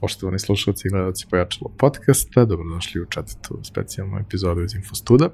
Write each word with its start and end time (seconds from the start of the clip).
Poštovani 0.00 0.38
slušalci 0.38 0.88
i 0.88 0.90
gledalci 0.90 1.26
Pojačalo 1.30 1.70
podcasta, 1.78 2.44
dobrodošli 2.44 3.00
u 3.00 3.06
četvrtu 3.06 3.60
specijalnu 3.62 4.18
epizodu 4.18 4.62
iz 4.62 4.74
Infostuda. 4.74 5.30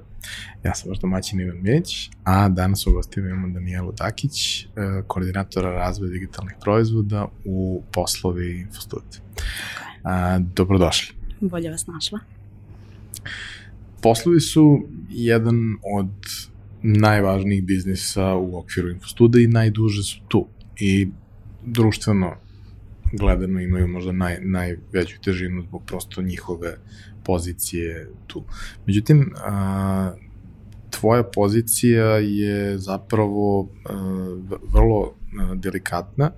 Ja 0.63 0.75
sam 0.75 0.89
vaš 0.89 0.99
domaćin 0.99 1.39
Ivan 1.39 1.61
Mijeć, 1.61 2.09
a 2.23 2.49
danas 2.49 2.87
u 2.87 2.91
gostima 2.91 3.29
imamo 3.29 3.53
Danijelu 3.53 3.91
Dakić, 3.91 4.63
e, 4.63 4.67
koordinatora 5.07 5.71
razvoja 5.71 6.11
digitalnih 6.11 6.55
proizvoda 6.61 7.27
u 7.45 7.83
poslovi 7.91 8.59
Infostud. 8.59 9.03
Okay. 10.03 10.45
Dobrodošli. 10.55 11.15
Bolje 11.41 11.71
vas 11.71 11.87
našla. 11.87 12.19
Poslovi 14.01 14.39
su 14.39 14.87
jedan 15.09 15.55
od 15.97 16.11
najvažnijih 16.81 17.63
biznisa 17.63 18.35
u 18.35 18.57
okviru 18.57 18.89
Infostuda 18.89 19.39
i 19.39 19.47
najduže 19.47 20.03
su 20.03 20.19
tu. 20.27 20.47
I 20.79 21.07
društveno 21.65 22.42
gledano 23.13 23.59
imaju 23.59 23.87
možda 23.87 24.11
naj, 24.11 24.37
najveću 24.41 25.21
težinu 25.21 25.61
zbog 25.61 25.83
prosto 25.85 26.21
njihove 26.21 26.77
pozicije 27.23 28.09
tu. 28.27 28.43
Međutim, 28.85 29.33
a, 29.37 30.13
tvoja 30.89 31.23
pozicija 31.23 32.05
je 32.17 32.77
zapravo 32.77 33.69
a, 33.85 33.93
vrlo 34.73 35.13
a, 35.39 35.55
delikatna, 35.55 36.31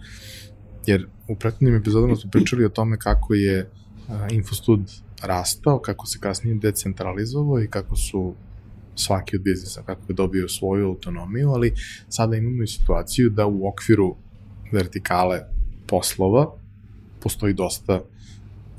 jer 0.85 1.07
u 1.27 1.35
prethodnim 1.35 1.75
epizodama 1.75 2.15
smo 2.15 2.31
pričali 2.31 2.65
o 2.65 2.69
tome 2.69 2.97
kako 2.97 3.33
je 3.33 3.69
a, 4.09 4.27
Infostud 4.31 4.91
rastao, 5.21 5.79
kako 5.79 6.05
se 6.05 6.19
kasnije 6.19 6.55
decentralizovao 6.55 7.61
i 7.61 7.67
kako 7.67 7.95
su 7.95 8.33
svaki 8.95 9.35
od 9.35 9.41
biznisa, 9.41 9.83
kako 9.85 10.01
je 10.09 10.15
dobio 10.15 10.47
svoju 10.47 10.87
autonomiju, 10.87 11.49
ali 11.49 11.73
sada 12.09 12.35
imamo 12.35 12.63
i 12.63 12.67
situaciju 12.67 13.29
da 13.29 13.45
u 13.45 13.67
okviru 13.67 14.15
vertikale 14.71 15.41
poslova 15.87 16.64
postoji 17.25 17.53
dosta 17.53 18.01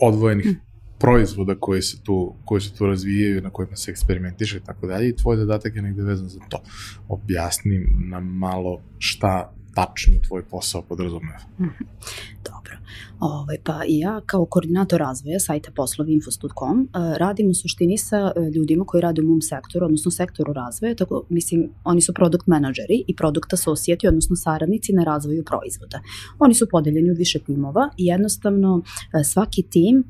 odvojenih 0.00 0.47
mm. 0.47 0.61
proizvoda 0.98 1.55
koji 1.61 1.83
se 1.83 2.02
tu, 2.02 2.34
koji 2.44 2.61
se 2.61 2.75
tu 2.75 2.86
razvijaju, 2.86 3.42
na 3.42 3.50
kojima 3.50 3.77
se 3.77 3.91
eksperimentiše 3.91 4.56
i 4.56 4.61
tako 4.61 4.86
dalje 4.86 5.08
i 5.08 5.16
tvoj 5.16 5.36
zadatak 5.36 5.77
je 5.77 5.83
negde 5.83 6.03
vezan 6.03 6.28
za 6.28 6.41
to. 6.48 6.62
Objasni 7.08 7.86
nam 8.11 8.25
malo 8.38 8.80
šta 8.98 9.53
tačno 9.77 10.14
tvoj 10.27 10.42
posao 10.42 10.82
podrazumeva. 10.82 11.38
Mm 11.58 11.64
-hmm. 11.64 11.86
Dobro. 12.44 12.77
Ovaj, 13.20 13.56
pa 13.64 13.80
ja 13.88 14.20
kao 14.27 14.46
koordinator 14.46 15.00
razvoja 15.00 15.41
sajta 15.41 15.70
poslovi.infostud.com 15.77 16.82
eh, 16.82 17.19
radim 17.19 17.50
u 17.50 17.55
suštini 17.55 17.98
sa 17.98 18.32
eh, 18.36 18.41
ljudima 18.54 18.84
koji 18.84 19.00
rade 19.00 19.22
u 19.22 19.24
mom 19.24 19.41
sektoru, 19.41 19.86
odnosno 19.86 20.10
sektoru 20.10 20.52
razvoja, 20.52 20.94
tako 20.94 21.24
mislim, 21.28 21.70
oni 21.84 22.00
su 22.00 22.14
product 22.14 22.47
menadžeri 22.47 23.04
i 23.06 23.16
product 23.16 23.52
associati, 23.52 24.08
odnosno 24.08 24.36
saradnici 24.36 24.92
na 24.92 25.04
razvoju 25.04 25.44
proizvoda. 25.44 26.00
Oni 26.38 26.54
su 26.54 26.66
podeljeni 26.70 27.10
u 27.10 27.14
više 27.14 27.38
timova 27.38 27.91
i 27.97 28.06
jednostavno 28.06 28.82
eh, 28.84 29.24
svaki 29.24 29.62
tim 29.62 30.04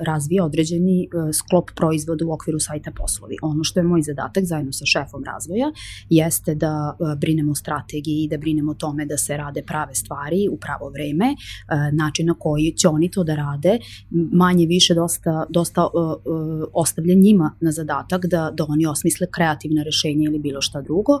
razvija 0.00 0.44
određeni 0.44 1.08
sklop 1.32 1.70
proizvoda 1.76 2.26
u 2.26 2.32
okviru 2.32 2.60
sajta 2.60 2.90
poslovi. 2.96 3.36
Ono 3.42 3.64
što 3.64 3.80
je 3.80 3.84
moj 3.84 4.02
zadatak 4.02 4.44
zajedno 4.44 4.72
sa 4.72 4.86
šefom 4.86 5.24
razvoja 5.24 5.72
jeste 6.10 6.54
da 6.54 6.96
brinemo 7.16 7.52
o 7.52 7.54
strategiji 7.54 8.24
i 8.24 8.28
da 8.28 8.38
brinemo 8.38 8.70
o 8.70 8.74
tome 8.74 8.97
da 9.06 9.16
se 9.16 9.36
rade 9.36 9.62
prave 9.62 9.94
stvari 9.94 10.48
u 10.52 10.56
pravo 10.56 10.90
vreme, 10.90 11.34
način 11.92 12.26
na 12.26 12.34
koji 12.38 12.72
će 12.72 12.88
oni 12.88 13.10
to 13.10 13.24
da 13.24 13.34
rade, 13.34 13.78
manje 14.10 14.66
više 14.66 14.94
dosta, 14.94 15.46
dosta 15.48 15.86
uh, 15.86 15.92
uh, 15.92 16.68
ostavlja 16.72 17.14
njima 17.14 17.54
na 17.60 17.72
zadatak 17.72 18.26
da, 18.26 18.50
da 18.56 18.64
oni 18.68 18.86
osmisle 18.86 19.26
kreativne 19.30 19.84
rešenja 19.84 20.30
ili 20.30 20.38
bilo 20.38 20.60
šta 20.60 20.82
drugo. 20.82 21.12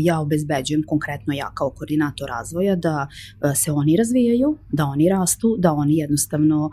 Ja 0.00 0.20
obezbeđujem 0.20 0.82
konkretno 0.86 1.34
ja 1.34 1.50
kao 1.54 1.70
koordinator 1.70 2.28
razvoja 2.28 2.76
da 2.76 3.06
se 3.54 3.72
oni 3.72 3.96
razvijaju, 3.96 4.56
da 4.72 4.84
oni 4.84 5.08
rastu, 5.08 5.56
da 5.58 5.72
oni 5.72 5.96
jednostavno 5.96 6.70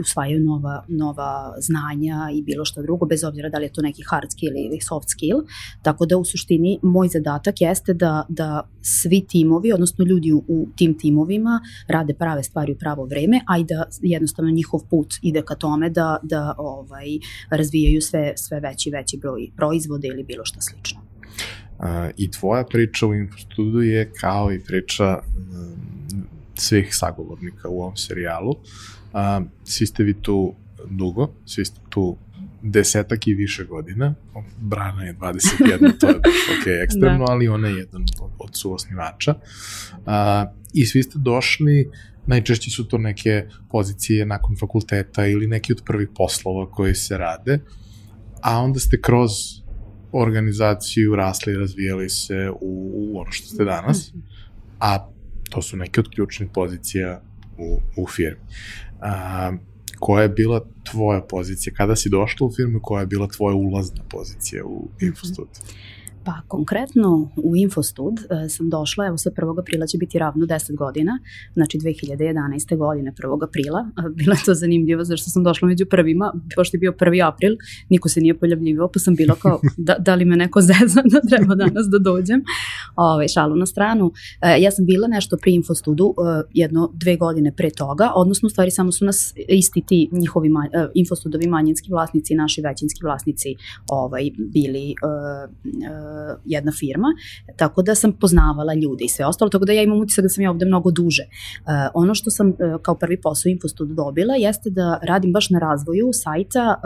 usvajaju 0.00 0.44
nova, 0.44 0.84
nova 0.88 1.54
znanja 1.60 2.30
i 2.34 2.42
bilo 2.42 2.64
šta 2.64 2.82
drugo, 2.82 3.06
bez 3.06 3.24
obzira 3.24 3.48
da 3.48 3.58
li 3.58 3.64
je 3.64 3.72
to 3.72 3.82
neki 3.82 4.02
hard 4.10 4.30
skill 4.30 4.56
ili 4.56 4.80
soft 4.80 5.08
skill. 5.10 5.40
Tako 5.82 6.06
da 6.06 6.16
u 6.16 6.24
suštini 6.24 6.78
moj 6.82 7.08
zadatak 7.08 7.60
jeste 7.60 7.94
da, 7.94 8.26
da 8.28 8.68
svi 8.82 9.26
timovi, 9.56 9.72
odnosno 9.72 10.04
ljudi 10.04 10.32
u, 10.32 10.68
tim 10.76 10.98
timovima 10.98 11.60
rade 11.88 12.14
prave 12.14 12.42
stvari 12.42 12.72
u 12.72 12.78
pravo 12.78 13.04
vreme, 13.04 13.40
a 13.46 13.58
i 13.58 13.64
da 13.64 13.84
jednostavno 14.02 14.50
njihov 14.50 14.80
put 14.90 15.14
ide 15.22 15.42
ka 15.42 15.54
tome 15.54 15.90
da, 15.90 16.18
da 16.22 16.54
ovaj, 16.58 17.18
razvijaju 17.50 18.00
sve, 18.00 18.32
sve 18.36 18.60
veći 18.60 18.90
veći 18.90 19.16
broj 19.16 19.48
proizvode 19.56 20.08
ili 20.08 20.24
bilo 20.24 20.44
šta 20.44 20.60
slično. 20.60 21.00
Uh, 21.78 21.86
I 22.16 22.30
tvoja 22.30 22.64
priča 22.64 23.06
u 23.06 23.14
Infostudu 23.14 23.80
je 23.80 24.12
kao 24.20 24.52
i 24.52 24.60
priča 24.60 25.18
svih 26.54 26.96
sagovornika 26.96 27.68
u 27.68 27.80
ovom 27.80 27.96
serijalu. 27.96 28.50
Uh, 28.50 29.46
svi 29.64 29.86
ste 29.86 30.02
vi 30.02 30.14
tu 30.22 30.54
dugo, 30.90 31.28
svi 31.44 31.64
ste 31.64 31.80
tu 31.88 32.16
desetak 32.70 33.26
i 33.26 33.34
više 33.34 33.64
godina. 33.64 34.14
Brana 34.58 35.04
je 35.04 35.14
21, 35.14 35.98
to 36.00 36.08
je 36.08 36.16
ok, 36.16 36.66
ekstremno, 36.84 37.26
da. 37.26 37.32
ali 37.32 37.48
ona 37.48 37.68
je 37.68 37.76
jedan 37.76 38.02
od, 38.20 38.30
od 38.38 38.50
suosnivača. 38.52 39.34
Uh, 39.34 40.12
I 40.72 40.86
svi 40.86 41.02
ste 41.02 41.18
došli 41.18 41.90
najčešće 42.26 42.70
su 42.70 42.88
to 42.88 42.98
neke 42.98 43.46
pozicije 43.70 44.26
nakon 44.26 44.56
fakulteta 44.60 45.26
ili 45.26 45.46
neki 45.46 45.72
od 45.72 45.82
prvih 45.84 46.08
poslova 46.14 46.70
koji 46.70 46.94
se 46.94 47.18
rade, 47.18 47.58
a 48.42 48.58
onda 48.58 48.80
ste 48.80 49.00
kroz 49.00 49.30
organizaciju 50.12 51.16
rasli 51.16 51.52
i 51.52 51.56
razvijali 51.56 52.08
se 52.08 52.50
u, 52.60 52.90
u 52.94 53.20
ono 53.20 53.32
što 53.32 53.46
ste 53.46 53.64
danas, 53.64 54.12
a 54.80 55.10
to 55.50 55.62
su 55.62 55.76
neke 55.76 56.00
od 56.00 56.08
ključnih 56.08 56.50
pozicija 56.54 57.22
u, 57.58 57.80
u 57.96 58.06
firmi. 58.06 58.40
A, 59.00 59.52
koja 59.98 60.22
je 60.22 60.28
bila 60.28 60.60
tvoja 60.90 61.20
pozicija? 61.20 61.74
Kada 61.76 61.96
si 61.96 62.08
došla 62.08 62.46
u 62.46 62.52
firmu, 62.56 62.80
koja 62.82 63.00
je 63.00 63.06
bila 63.06 63.28
tvoja 63.28 63.54
ulazna 63.54 64.02
pozicija 64.10 64.64
u 64.64 64.88
Infostud? 65.00 65.46
Mm 65.46 65.66
-hmm. 65.66 65.95
Pa 66.26 66.40
konkretno 66.48 67.30
u 67.36 67.56
Infostud 67.56 68.14
e, 68.18 68.48
sam 68.48 68.70
došla, 68.70 69.06
evo 69.06 69.16
sa 69.16 69.30
1. 69.30 69.60
aprila 69.60 69.86
će 69.86 69.98
biti 69.98 70.18
ravno 70.18 70.46
10 70.46 70.76
godina, 70.76 71.18
znači 71.54 71.78
2011. 71.78 72.76
godine 72.76 73.12
1. 73.12 73.44
aprila. 73.44 73.90
E, 73.98 74.10
bilo 74.14 74.32
je 74.32 74.44
to 74.44 74.54
zanimljivo 74.54 75.04
zašto 75.04 75.30
sam 75.30 75.44
došla 75.44 75.68
među 75.68 75.86
prvima, 75.86 76.32
pošto 76.56 76.76
je 76.76 76.78
bio 76.78 76.92
1. 76.92 77.28
april, 77.28 77.56
niko 77.88 78.08
se 78.08 78.20
nije 78.20 78.38
pojavljivao, 78.38 78.90
pa 78.92 78.98
sam 78.98 79.14
bila 79.14 79.34
kao 79.34 79.60
da, 79.76 79.96
da 79.98 80.14
li 80.14 80.24
me 80.24 80.36
neko 80.36 80.60
zeza 80.70 81.02
da 81.04 81.20
treba 81.28 81.54
danas 81.54 81.86
da 81.90 81.98
dođem. 81.98 82.42
Ove, 82.96 83.28
šalu 83.28 83.56
na 83.56 83.66
stranu. 83.66 84.12
E, 84.42 84.62
ja 84.62 84.70
sam 84.70 84.86
bila 84.86 85.08
nešto 85.08 85.36
pri 85.36 85.54
Infostudu 85.54 86.14
jedno, 86.54 86.90
dve 86.94 87.16
godine 87.16 87.52
pre 87.56 87.70
toga, 87.70 88.12
odnosno 88.14 88.46
u 88.46 88.50
stvari 88.50 88.70
samo 88.70 88.92
su 88.92 89.04
nas 89.04 89.34
isti 89.48 89.82
ti 89.86 90.08
njihovi 90.12 90.48
ma, 90.48 90.68
Infostudovi 90.94 91.46
manjinski 91.46 91.92
vlasnici 91.92 92.32
i 92.32 92.36
naši 92.36 92.60
većinski 92.60 93.00
vlasnici 93.04 93.54
ovaj, 93.88 94.30
bili 94.52 94.94
uh, 95.04 95.50
uh, 95.64 96.15
jedna 96.44 96.72
firma, 96.72 97.08
tako 97.56 97.82
da 97.82 97.94
sam 97.94 98.12
poznavala 98.12 98.74
ljude 98.74 99.04
i 99.04 99.08
sve 99.08 99.26
ostalo, 99.26 99.48
tako 99.48 99.64
da 99.64 99.72
ja 99.72 99.82
imam 99.82 100.00
utisak 100.00 100.22
da 100.22 100.28
sam 100.28 100.44
ja 100.44 100.50
ovde 100.50 100.66
mnogo 100.66 100.90
duže. 100.90 101.22
Uh, 101.22 101.68
ono 101.94 102.14
što 102.14 102.30
sam 102.30 102.48
uh, 102.48 102.54
kao 102.82 102.94
prvi 102.94 103.20
posao 103.20 103.50
Infostud 103.50 103.88
dobila 103.88 104.34
jeste 104.34 104.70
da 104.70 105.00
radim 105.02 105.32
baš 105.32 105.50
na 105.50 105.58
razvoju 105.58 106.08
sajta 106.12 106.80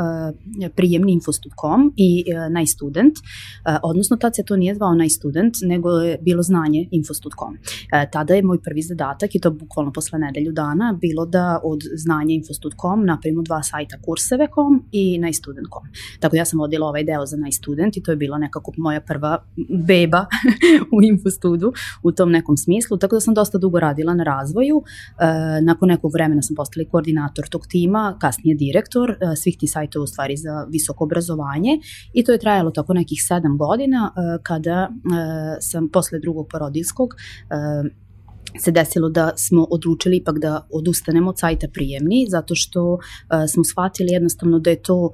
prijemni 0.77 1.13
infostud.com 1.13 1.93
i 1.97 2.25
najstudent, 2.51 3.15
odnosno 3.83 4.17
tad 4.17 4.37
se 4.37 4.45
to 4.45 4.57
nije 4.57 4.75
zvao 4.75 4.95
najstudent, 4.95 5.55
nego 5.63 5.91
je 5.91 6.19
bilo 6.23 6.43
znanje 6.43 6.89
infostud.com. 6.91 7.57
Tada 8.13 8.35
je 8.35 8.43
moj 8.43 8.63
prvi 8.63 8.83
zadatak 8.83 9.35
i 9.35 9.41
to 9.41 9.51
bukvalno 9.51 9.93
posle 9.93 10.19
nedelju 10.19 10.53
dana 10.53 10.99
bilo 11.01 11.27
da 11.27 11.61
od 11.65 11.81
znanja 11.95 12.35
infostud.com 12.35 13.05
napravimo 13.05 13.43
dva 13.43 13.63
sajta 13.63 13.97
kurseve.com 14.05 14.83
i 14.93 15.19
najstudent.com. 15.19 15.83
Tako 16.21 16.33
da 16.33 16.39
ja 16.39 16.45
sam 16.45 16.59
vodila 16.59 16.87
ovaj 16.87 17.05
deo 17.05 17.27
za 17.27 17.37
najstudent 17.37 17.97
i 17.97 18.03
to 18.03 18.13
je 18.13 18.17
bila 18.17 18.39
nekako 18.39 18.73
moja 18.77 19.01
prva 19.01 19.20
prva 19.21 19.39
beba 19.87 20.27
u 20.97 21.03
Infostudu 21.03 21.73
u 22.03 22.13
tom 22.13 22.31
nekom 22.31 22.57
smislu, 22.57 22.97
tako 22.97 23.17
da 23.17 23.21
sam 23.21 23.35
dosta 23.35 23.59
dugo 23.59 23.81
radila 23.81 24.15
na 24.15 24.25
razvoju. 24.25 24.83
E, 25.19 25.61
nakon 25.63 25.89
nekog 25.89 26.13
vremena 26.13 26.43
sam 26.43 26.57
postala 26.57 26.87
koordinator 26.91 27.49
tog 27.49 27.67
tima, 27.67 28.17
kasnije 28.21 28.57
direktor 28.57 29.11
e, 29.11 29.37
svih 29.37 29.57
tih 29.59 29.71
sajtova 29.71 30.03
u 30.03 30.07
stvari 30.07 30.37
za 30.37 30.67
visoko 30.69 31.05
obrazovanje 31.05 31.79
i 32.13 32.25
to 32.25 32.33
je 32.33 32.39
trajalo 32.39 32.71
tako 32.71 32.95
nekih 32.95 33.23
sedam 33.23 33.59
godina 33.59 34.13
e, 34.17 34.43
kada 34.43 34.89
sam 35.61 35.89
posle 35.89 36.19
drugog 36.19 36.49
porodilskog 36.49 37.15
se 38.59 38.71
desilo 38.71 39.09
da 39.09 39.33
smo 39.37 39.67
odlučili 39.71 40.17
ipak 40.17 40.39
da 40.39 40.67
odustanemo 40.73 41.31
od 41.31 41.39
sajta 41.39 41.69
prijemni, 41.73 42.27
zato 42.29 42.55
što 42.55 42.93
uh, 42.93 43.01
smo 43.49 43.65
shvatili 43.65 44.13
jednostavno 44.13 44.59
da 44.59 44.71
je 44.71 44.83
to 44.83 45.11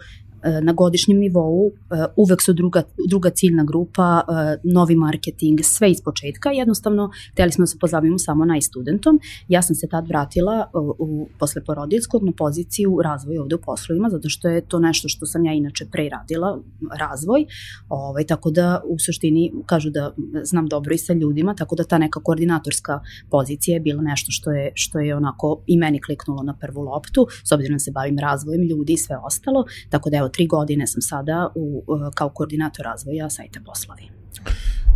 na 0.63 0.73
godišnjem 0.73 1.19
nivou, 1.19 1.71
e, 1.71 2.05
uvek 2.17 2.43
su 2.43 2.53
druga, 2.53 2.83
druga 3.09 3.31
ciljna 3.31 3.65
grupa, 3.65 4.21
e, 4.21 4.59
novi 4.65 4.97
marketing, 4.97 5.61
sve 5.63 5.91
iz 5.91 6.01
početka, 6.01 6.51
jednostavno 6.51 7.11
hteli 7.33 7.53
smo 7.53 7.63
da 7.63 7.67
se 7.67 7.79
pozabavimo 7.79 8.19
samo 8.19 8.45
najstudentom. 8.45 9.21
Ja 9.49 9.63
sam 9.63 9.77
se 9.77 9.89
tad 9.91 10.09
vratila 10.09 10.71
u, 10.75 10.95
u, 10.99 11.29
posle 11.39 11.65
porodilskog 11.65 12.25
na 12.25 12.33
poziciju 12.33 12.99
razvoja 13.05 13.43
ovde 13.43 13.55
u 13.55 13.59
poslovima, 13.59 14.09
zato 14.11 14.29
što 14.29 14.49
je 14.49 14.61
to 14.61 14.79
nešto 14.79 15.09
što 15.09 15.27
sam 15.27 15.45
ja 15.45 15.53
inače 15.53 15.87
pre 15.93 16.09
radila, 16.09 16.59
razvoj, 16.99 17.47
ovaj, 17.89 18.25
tako 18.27 18.51
da 18.51 18.83
u 18.85 18.99
suštini 18.99 19.53
kažu 19.67 19.91
da 19.91 20.15
znam 20.43 20.67
dobro 20.67 20.95
i 20.95 20.99
sa 20.99 21.13
ljudima, 21.13 21.55
tako 21.55 21.77
da 21.77 21.85
ta 21.85 21.99
neka 21.99 22.21
koordinatorska 22.21 23.01
pozicija 23.31 23.75
je 23.75 23.81
bila 23.81 24.03
nešto 24.03 24.31
što 24.31 24.51
je, 24.51 24.73
što 24.75 24.99
je 24.99 25.17
onako 25.17 25.63
i 25.67 25.77
meni 25.77 26.01
kliknulo 26.01 26.43
na 26.43 26.57
prvu 26.61 26.83
loptu, 26.83 27.27
s 27.45 27.53
obzirom 27.53 27.75
da 27.75 27.79
se 27.79 27.91
bavim 27.91 28.19
razvojem 28.19 28.63
ljudi 28.63 28.93
i 28.93 28.97
sve 28.97 29.17
ostalo, 29.17 29.65
tako 29.91 30.11
da 30.11 30.17
evo 30.17 30.26
tri 30.29 30.47
godine 30.47 30.87
sam 30.87 31.03
sada 31.03 31.53
u, 31.55 31.85
kao 32.15 32.29
koordinator 32.29 32.85
razvoja 32.85 33.31
sajta 33.31 33.61
poslovi. 33.65 34.03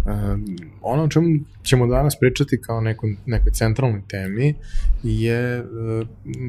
Um, 0.07 0.57
ono 0.83 1.03
o 1.03 1.09
čemu 1.09 1.27
ćemo 1.63 1.87
danas 1.87 2.17
pričati 2.21 2.61
kao 2.61 2.81
neko, 2.81 3.07
nekoj 3.27 3.53
centralnoj 3.53 4.03
temi 4.09 4.55
je 5.03 5.61
uh, 5.61 6.07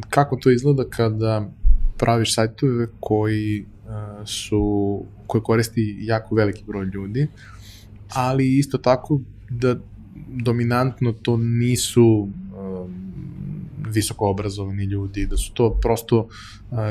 kako 0.10 0.36
to 0.36 0.52
izgleda 0.52 0.84
kada 0.90 1.50
praviš 1.98 2.36
sajtove 2.36 2.88
koji 3.00 3.66
uh, 3.66 4.28
su, 4.28 5.04
koji 5.28 5.42
koristi 5.42 5.98
jako 6.02 6.36
veliki 6.36 6.64
broj 6.68 6.86
ljudi, 6.86 7.28
ali 8.10 8.58
isto 8.58 8.78
tako 8.78 9.22
da 9.50 9.76
dominantno 10.28 11.14
to 11.14 11.38
nisu 11.38 12.30
visoko 13.94 14.30
obrazovani 14.30 14.84
ljudi, 14.84 15.26
da 15.26 15.38
su 15.38 15.54
to 15.54 15.80
prosto 15.82 16.28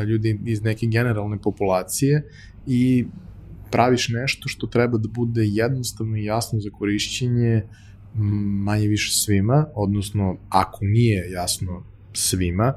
ljudi 0.08 0.40
iz 0.46 0.62
neke 0.62 0.86
generalne 0.86 1.38
populacije 1.42 2.22
i 2.66 3.06
praviš 3.70 4.08
nešto 4.08 4.48
što 4.48 4.66
treba 4.66 4.98
da 4.98 5.08
bude 5.08 5.42
jednostavno 5.44 6.16
i 6.16 6.24
jasno 6.24 6.60
za 6.60 6.70
korišćenje 6.70 7.62
manje 8.64 8.88
više 8.88 9.12
svima, 9.12 9.66
odnosno 9.74 10.36
ako 10.48 10.78
nije 10.84 11.30
jasno 11.30 11.84
svima, 12.12 12.74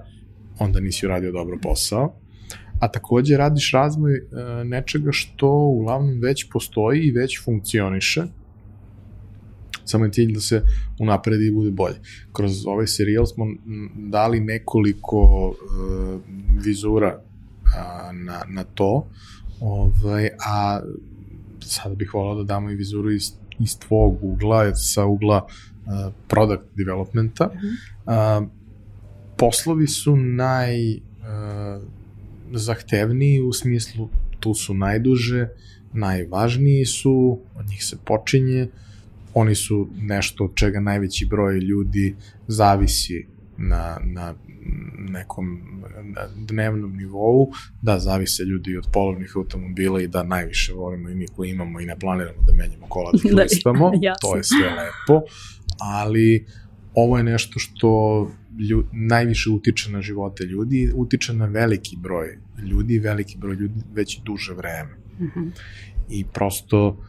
onda 0.60 0.80
nisi 0.80 1.06
uradio 1.06 1.32
dobro 1.32 1.60
posao. 1.62 2.16
A 2.80 2.88
takođe 2.88 3.38
radiš 3.38 3.72
razvoj 3.72 4.12
uh, 4.12 4.28
nečega 4.68 5.12
što 5.12 5.50
uglavnom 5.50 6.20
već 6.20 6.50
postoji 6.52 7.02
i 7.02 7.12
već 7.12 7.44
funkcioniše, 7.44 8.24
samo 9.86 10.06
je 10.06 10.12
cilj 10.12 10.34
da 10.34 10.40
se 10.40 10.62
unapredi 11.00 11.48
i 11.48 11.52
bude 11.52 11.72
bolje. 11.72 11.96
Kroz 12.34 12.66
ovaj 12.66 12.88
serijal 12.88 13.26
smo 13.26 13.46
dali 13.96 14.40
nekoliko 14.40 15.48
uh, 15.50 16.22
vizura 16.64 17.18
uh, 17.18 18.16
na, 18.26 18.42
na 18.48 18.64
to, 18.64 19.08
ovaj, 19.60 20.30
a 20.46 20.82
sada 21.60 21.96
bih 21.96 22.14
volao 22.14 22.36
da 22.36 22.44
damo 22.44 22.72
i 22.72 22.76
vizuru 22.76 23.12
iz, 23.12 23.32
iz 23.60 23.80
tvog 23.80 24.24
ugla, 24.24 24.76
sa 24.76 25.06
ugla 25.06 25.46
uh, 25.46 26.14
product 26.28 26.66
developmenta. 26.76 27.46
Mm 27.46 27.58
-hmm. 27.58 28.42
uh, 28.42 28.48
poslovi 29.38 29.88
su 29.88 30.16
naj 30.16 30.96
uh, 30.96 31.84
zahtevniji 32.52 33.42
u 33.42 33.54
smislu 33.54 34.10
tu 34.44 34.54
su 34.54 34.74
najduže, 34.74 35.48
najvažniji 35.94 36.86
su, 36.86 37.40
od 37.56 37.66
njih 37.68 37.86
se 37.86 37.98
počinje, 38.06 38.68
oni 39.34 39.56
su 39.56 39.90
nešto 39.96 40.44
od 40.44 40.56
čega 40.56 40.80
najveći 40.80 41.26
broj 41.26 41.60
ljudi 41.60 42.16
zavisi 42.48 43.28
na, 43.58 43.98
na 44.04 44.34
nekom 44.98 45.62
na 46.04 46.28
dnevnom 46.36 46.98
nivou, 46.98 47.52
da 47.82 48.00
zavise 48.00 48.44
ljudi 48.44 48.78
od 48.78 48.88
polovnih 48.94 49.34
automobila 49.36 50.02
i 50.02 50.08
da 50.08 50.24
najviše 50.24 50.74
volimo 50.74 51.10
i 51.10 51.16
mi 51.16 51.28
koji 51.28 51.50
imamo 51.50 51.80
i 51.80 51.86
ne 51.86 52.00
planiramo 52.00 52.38
da 52.48 52.54
menjamo 52.54 52.86
kola 52.90 53.12
da 53.12 53.42
listamo, 53.44 53.92
to 54.22 54.36
je 54.36 54.44
sve 54.44 54.70
lepo, 54.70 55.26
ali 55.80 56.46
ovo 56.94 57.18
je 57.18 57.24
nešto 57.24 57.60
što 57.60 58.32
ljud, 58.70 58.86
najviše 58.92 59.50
utiče 59.50 59.92
na 59.92 60.02
živote 60.02 60.44
ljudi, 60.44 60.92
utiče 60.96 61.34
na 61.34 61.46
veliki 61.46 61.98
broj 61.98 62.38
ljudi, 62.70 63.00
veliki 63.00 63.38
broj 63.38 63.56
ljudi 63.56 63.82
već 63.94 64.20
duže 64.24 64.54
vreme. 64.54 64.96
Mm 65.20 65.26
-hmm. 65.26 65.52
I 66.10 66.26
prosto 66.34 67.04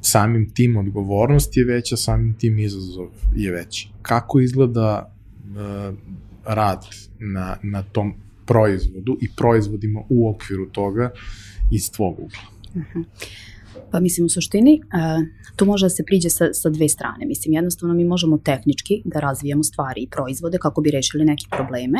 samim 0.00 0.50
tim 0.50 0.76
odgovornost 0.76 1.56
je 1.56 1.64
veća, 1.64 1.96
samim 1.96 2.34
tim 2.34 2.58
izazov 2.58 3.08
je 3.36 3.52
veći. 3.52 3.90
Kako 4.02 4.40
izgleda 4.40 5.14
uh, 5.34 5.98
rad 6.44 6.86
na, 7.18 7.56
na 7.62 7.82
tom 7.82 8.14
proizvodu 8.46 9.18
i 9.20 9.28
proizvodima 9.36 10.00
u 10.08 10.30
okviru 10.30 10.66
toga 10.66 11.10
iz 11.72 11.90
tvog 11.90 12.18
ugla? 12.18 12.40
Uh 12.74 12.76
mhm. 12.76 12.98
-huh. 12.98 13.04
Pa 13.90 14.00
mislim 14.00 14.26
u 14.26 14.28
suštini 14.28 14.80
uh, 14.82 15.26
tu 15.56 15.66
može 15.66 15.86
da 15.86 15.90
se 15.90 16.04
priđe 16.06 16.30
sa, 16.30 16.52
sa 16.52 16.70
dve 16.70 16.88
strane. 16.88 17.26
Mislim 17.26 17.54
jednostavno 17.54 17.94
mi 17.94 18.04
možemo 18.04 18.38
tehnički 18.38 19.02
da 19.04 19.20
razvijamo 19.20 19.62
stvari 19.62 20.02
i 20.02 20.10
proizvode 20.10 20.58
kako 20.58 20.80
bi 20.80 20.90
rešili 20.90 21.24
neke 21.24 21.46
probleme, 21.50 21.98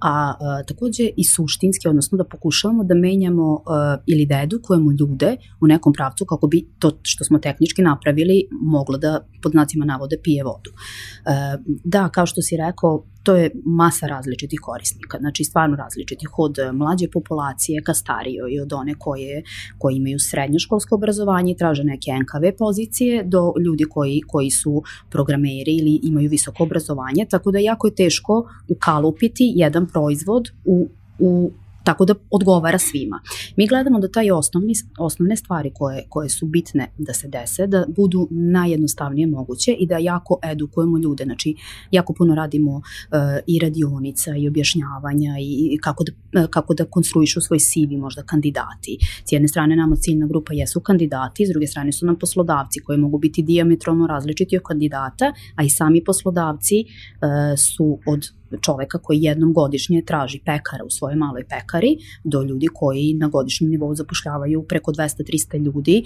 a 0.00 0.34
uh, 0.34 0.66
takođe 0.66 1.10
i 1.16 1.24
suštinski, 1.24 1.88
odnosno 1.88 2.18
da 2.18 2.24
pokušavamo 2.24 2.84
da 2.84 2.94
menjamo 2.94 3.52
uh, 3.52 3.60
ili 4.06 4.26
da 4.26 4.40
edukujemo 4.42 4.92
ljude 4.92 5.36
u 5.60 5.66
nekom 5.66 5.92
pravcu 5.92 6.24
kako 6.24 6.46
bi 6.46 6.68
to 6.78 6.98
što 7.02 7.24
smo 7.24 7.38
tehnički 7.38 7.82
napravili 7.82 8.48
moglo 8.50 8.98
da 8.98 9.26
pod 9.42 9.52
znacima 9.52 9.84
navode 9.84 10.16
pije 10.22 10.44
vodu. 10.44 10.70
Da, 11.84 12.08
kao 12.08 12.26
što 12.26 12.42
si 12.42 12.56
rekao, 12.56 13.04
to 13.22 13.34
je 13.36 13.50
masa 13.64 14.06
različitih 14.06 14.60
korisnika, 14.62 15.18
znači 15.18 15.44
stvarno 15.44 15.76
različitih 15.76 16.38
od 16.38 16.56
mlađe 16.72 17.08
populacije 17.12 17.82
ka 17.82 17.94
starijoj 17.94 18.52
i 18.52 18.60
od 18.60 18.72
one 18.72 18.94
koje, 18.98 19.42
koje 19.78 19.96
imaju 19.96 20.18
srednjoškolsko 20.18 20.94
obrazovanje 20.94 21.52
i 21.52 21.56
traže 21.56 21.84
neke 21.84 22.10
NKV 22.12 22.56
pozicije 22.58 23.24
do 23.24 23.52
ljudi 23.64 23.84
koji, 23.84 24.20
koji 24.26 24.50
su 24.50 24.82
programeri 25.10 25.76
ili 25.76 26.00
imaju 26.02 26.30
visoko 26.30 26.62
obrazovanje, 26.62 27.26
tako 27.30 27.50
da 27.50 27.58
jako 27.58 27.86
je 27.86 27.94
teško 27.94 28.48
ukalupiti 28.68 29.52
jedan 29.56 29.86
proizvod 29.86 30.48
u, 30.64 30.88
u 31.18 31.50
tako 31.84 32.04
da 32.04 32.14
odgovara 32.30 32.78
svima. 32.78 33.20
Mi 33.56 33.66
gledamo 33.66 34.00
da 34.00 34.08
taj 34.08 34.30
osnovni, 34.30 34.74
osnovne 34.98 35.36
stvari 35.36 35.70
koje, 35.74 36.04
koje 36.08 36.28
su 36.28 36.46
bitne 36.46 36.92
da 36.98 37.14
se 37.14 37.28
dese, 37.28 37.66
da 37.66 37.84
budu 37.88 38.28
najjednostavnije 38.30 39.26
moguće 39.26 39.72
i 39.72 39.86
da 39.86 39.98
jako 39.98 40.38
edukujemo 40.44 40.98
ljude, 40.98 41.24
znači 41.24 41.54
jako 41.90 42.12
puno 42.12 42.34
radimo 42.34 42.70
uh, 42.70 42.82
i 43.46 43.58
radionica 43.58 44.36
i 44.36 44.48
objašnjavanja 44.48 45.34
i 45.40 45.78
kako 45.82 46.04
da, 46.04 46.12
uh, 46.40 46.46
kako 46.50 46.74
da 46.74 46.84
konstruišu 46.84 47.40
svoj 47.40 47.58
CV 47.58 47.96
možda 47.98 48.22
kandidati. 48.22 48.98
S 49.28 49.32
jedne 49.32 49.48
strane 49.48 49.76
nama 49.76 49.96
ciljna 49.96 50.26
grupa 50.26 50.52
jesu 50.52 50.80
kandidati, 50.80 51.46
s 51.46 51.50
druge 51.50 51.66
strane 51.66 51.92
su 51.92 52.06
nam 52.06 52.18
poslodavci 52.18 52.80
koji 52.80 52.98
mogu 52.98 53.18
biti 53.18 53.42
diametralno 53.42 54.06
različiti 54.06 54.56
od 54.56 54.62
kandidata, 54.62 55.32
a 55.56 55.64
i 55.64 55.68
sami 55.68 56.04
poslodavci 56.04 56.84
uh, 56.84 57.58
su 57.58 57.98
od 58.06 58.39
čoveka 58.60 58.98
koji 58.98 59.22
jednom 59.22 59.52
godišnje 59.52 60.02
traži 60.06 60.40
pekara 60.44 60.84
u 60.84 60.90
svojoj 60.90 61.16
maloj 61.16 61.44
pekari, 61.44 61.96
do 62.24 62.42
ljudi 62.42 62.66
koji 62.74 63.14
na 63.14 63.28
godišnjem 63.28 63.70
nivou 63.70 63.94
zapošljavaju 63.94 64.64
preko 64.68 64.92
200-300 64.92 65.64
ljudi 65.64 65.98
e, 65.98 66.02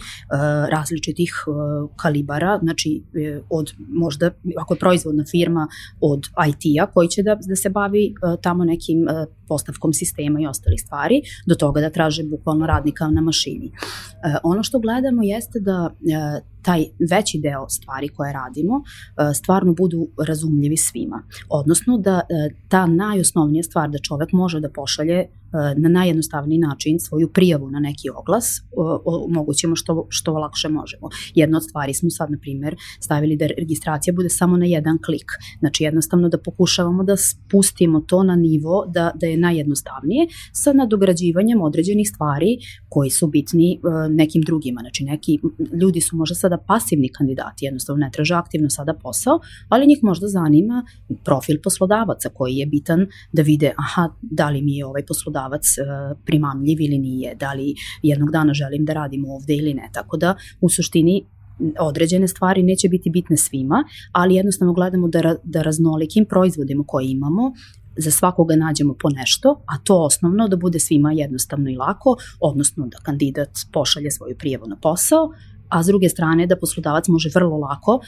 različitih 0.70 1.32
e, 1.46 1.50
kalibara, 1.96 2.58
znači 2.62 3.02
e, 3.14 3.40
od 3.50 3.72
možda, 3.88 4.30
ako 4.58 4.74
je 4.74 4.78
proizvodna 4.78 5.24
firma, 5.30 5.68
od 6.00 6.26
IT-a 6.48 6.86
koji 6.86 7.08
će 7.08 7.22
da, 7.22 7.38
da 7.48 7.56
se 7.56 7.70
bavi 7.70 8.14
tamo 8.42 8.64
nekim 8.64 9.06
postavkom 9.48 9.92
sistema 9.92 10.40
i 10.40 10.46
ostalih 10.46 10.80
stvari, 10.80 11.22
do 11.46 11.54
toga 11.54 11.80
da 11.80 11.90
traže 11.90 12.24
bukvalno 12.24 12.66
radnika 12.66 13.08
na 13.08 13.20
mašini. 13.20 13.72
Ono 14.42 14.62
što 14.62 14.78
gledamo 14.78 15.22
jeste 15.22 15.60
da 15.60 15.90
taj 16.64 16.84
veći 17.10 17.40
deo 17.42 17.68
stvari 17.68 18.08
koje 18.08 18.32
radimo 18.32 18.74
e, 18.82 19.34
stvarno 19.34 19.74
budu 19.74 20.08
razumljivi 20.26 20.76
svima. 20.76 21.22
Odnosno 21.48 21.98
da 21.98 22.20
e, 22.20 22.24
ta 22.68 22.86
najosnovnija 22.86 23.62
stvar 23.62 23.90
da 23.90 23.98
čovek 23.98 24.32
može 24.32 24.60
da 24.60 24.70
pošalje 24.70 25.26
na 25.76 25.88
najjednostavniji 25.88 26.58
način 26.58 27.00
svoju 27.00 27.28
prijavu 27.32 27.70
na 27.70 27.80
neki 27.80 28.08
oglas 28.10 28.62
omogućemo 29.04 29.76
što, 29.76 30.06
što 30.08 30.32
lakše 30.32 30.68
možemo. 30.68 31.08
Jedna 31.34 31.56
od 31.56 31.64
stvari 31.64 31.94
smo 31.94 32.10
sad, 32.10 32.30
na 32.30 32.38
primjer, 32.40 32.76
stavili 33.00 33.36
da 33.36 33.46
registracija 33.46 34.14
bude 34.14 34.28
samo 34.28 34.56
na 34.56 34.66
jedan 34.66 34.98
klik. 35.06 35.30
Znači 35.58 35.84
jednostavno 35.84 36.28
da 36.28 36.38
pokušavamo 36.38 37.04
da 37.04 37.16
spustimo 37.16 38.00
to 38.00 38.22
na 38.22 38.36
nivo 38.36 38.84
da, 38.94 39.10
da 39.14 39.26
je 39.26 39.36
najjednostavnije 39.36 40.26
sa 40.52 40.72
nadograđivanjem 40.72 41.60
određenih 41.60 42.08
stvari 42.08 42.58
koji 42.88 43.10
su 43.10 43.26
bitni 43.26 43.72
e, 43.72 43.78
nekim 44.08 44.42
drugima. 44.42 44.80
Znači 44.80 45.04
neki 45.04 45.38
ljudi 45.80 46.00
su 46.00 46.16
možda 46.16 46.34
sada 46.34 46.58
pasivni 46.66 47.08
kandidati, 47.08 47.64
jednostavno 47.64 48.00
ne 48.00 48.10
traže 48.12 48.34
aktivno 48.34 48.70
sada 48.70 48.94
posao, 48.94 49.40
ali 49.68 49.86
njih 49.86 49.98
možda 50.02 50.28
zanima 50.28 50.84
profil 51.24 51.56
poslodavaca 51.62 52.28
koji 52.28 52.56
je 52.56 52.66
bitan 52.66 53.06
da 53.32 53.42
vide 53.42 53.72
aha, 53.76 54.08
da 54.22 54.50
li 54.50 54.62
mi 54.62 54.76
je 54.76 54.86
ovaj 54.86 55.06
poslodavac 55.06 55.43
poslodavac 55.44 55.78
e, 55.78 56.14
primamljiv 56.24 56.80
ili 56.80 56.98
nije, 56.98 57.34
da 57.34 57.52
li 57.52 57.74
jednog 58.02 58.30
dana 58.30 58.54
želim 58.54 58.84
da 58.84 58.92
radim 58.92 59.24
ovde 59.24 59.54
ili 59.54 59.74
ne. 59.74 59.88
Tako 59.92 60.16
da 60.16 60.36
u 60.60 60.68
suštini 60.68 61.24
određene 61.78 62.28
stvari 62.28 62.62
neće 62.62 62.88
biti 62.88 63.10
bitne 63.10 63.36
svima, 63.36 63.84
ali 64.12 64.34
jednostavno 64.34 64.72
gledamo 64.72 65.08
da, 65.08 65.36
da 65.44 65.62
raznolikim 65.62 66.24
proizvodima 66.24 66.84
koje 66.86 67.10
imamo 67.10 67.52
za 67.96 68.10
svakoga 68.10 68.56
nađemo 68.56 68.94
po 68.98 69.08
nešto, 69.10 69.62
a 69.66 69.78
to 69.84 70.02
osnovno 70.02 70.48
da 70.48 70.56
bude 70.56 70.78
svima 70.78 71.12
jednostavno 71.12 71.70
i 71.70 71.76
lako, 71.76 72.16
odnosno 72.40 72.86
da 72.86 72.98
kandidat 72.98 73.50
pošalje 73.72 74.10
svoju 74.10 74.36
prijavu 74.38 74.66
na 74.66 74.76
posao, 74.76 75.30
a 75.68 75.82
s 75.82 75.86
druge 75.86 76.08
strane 76.08 76.46
da 76.46 76.56
poslodavac 76.56 77.08
može 77.08 77.30
vrlo 77.34 77.56
lako 77.58 77.94
uh, 77.94 78.02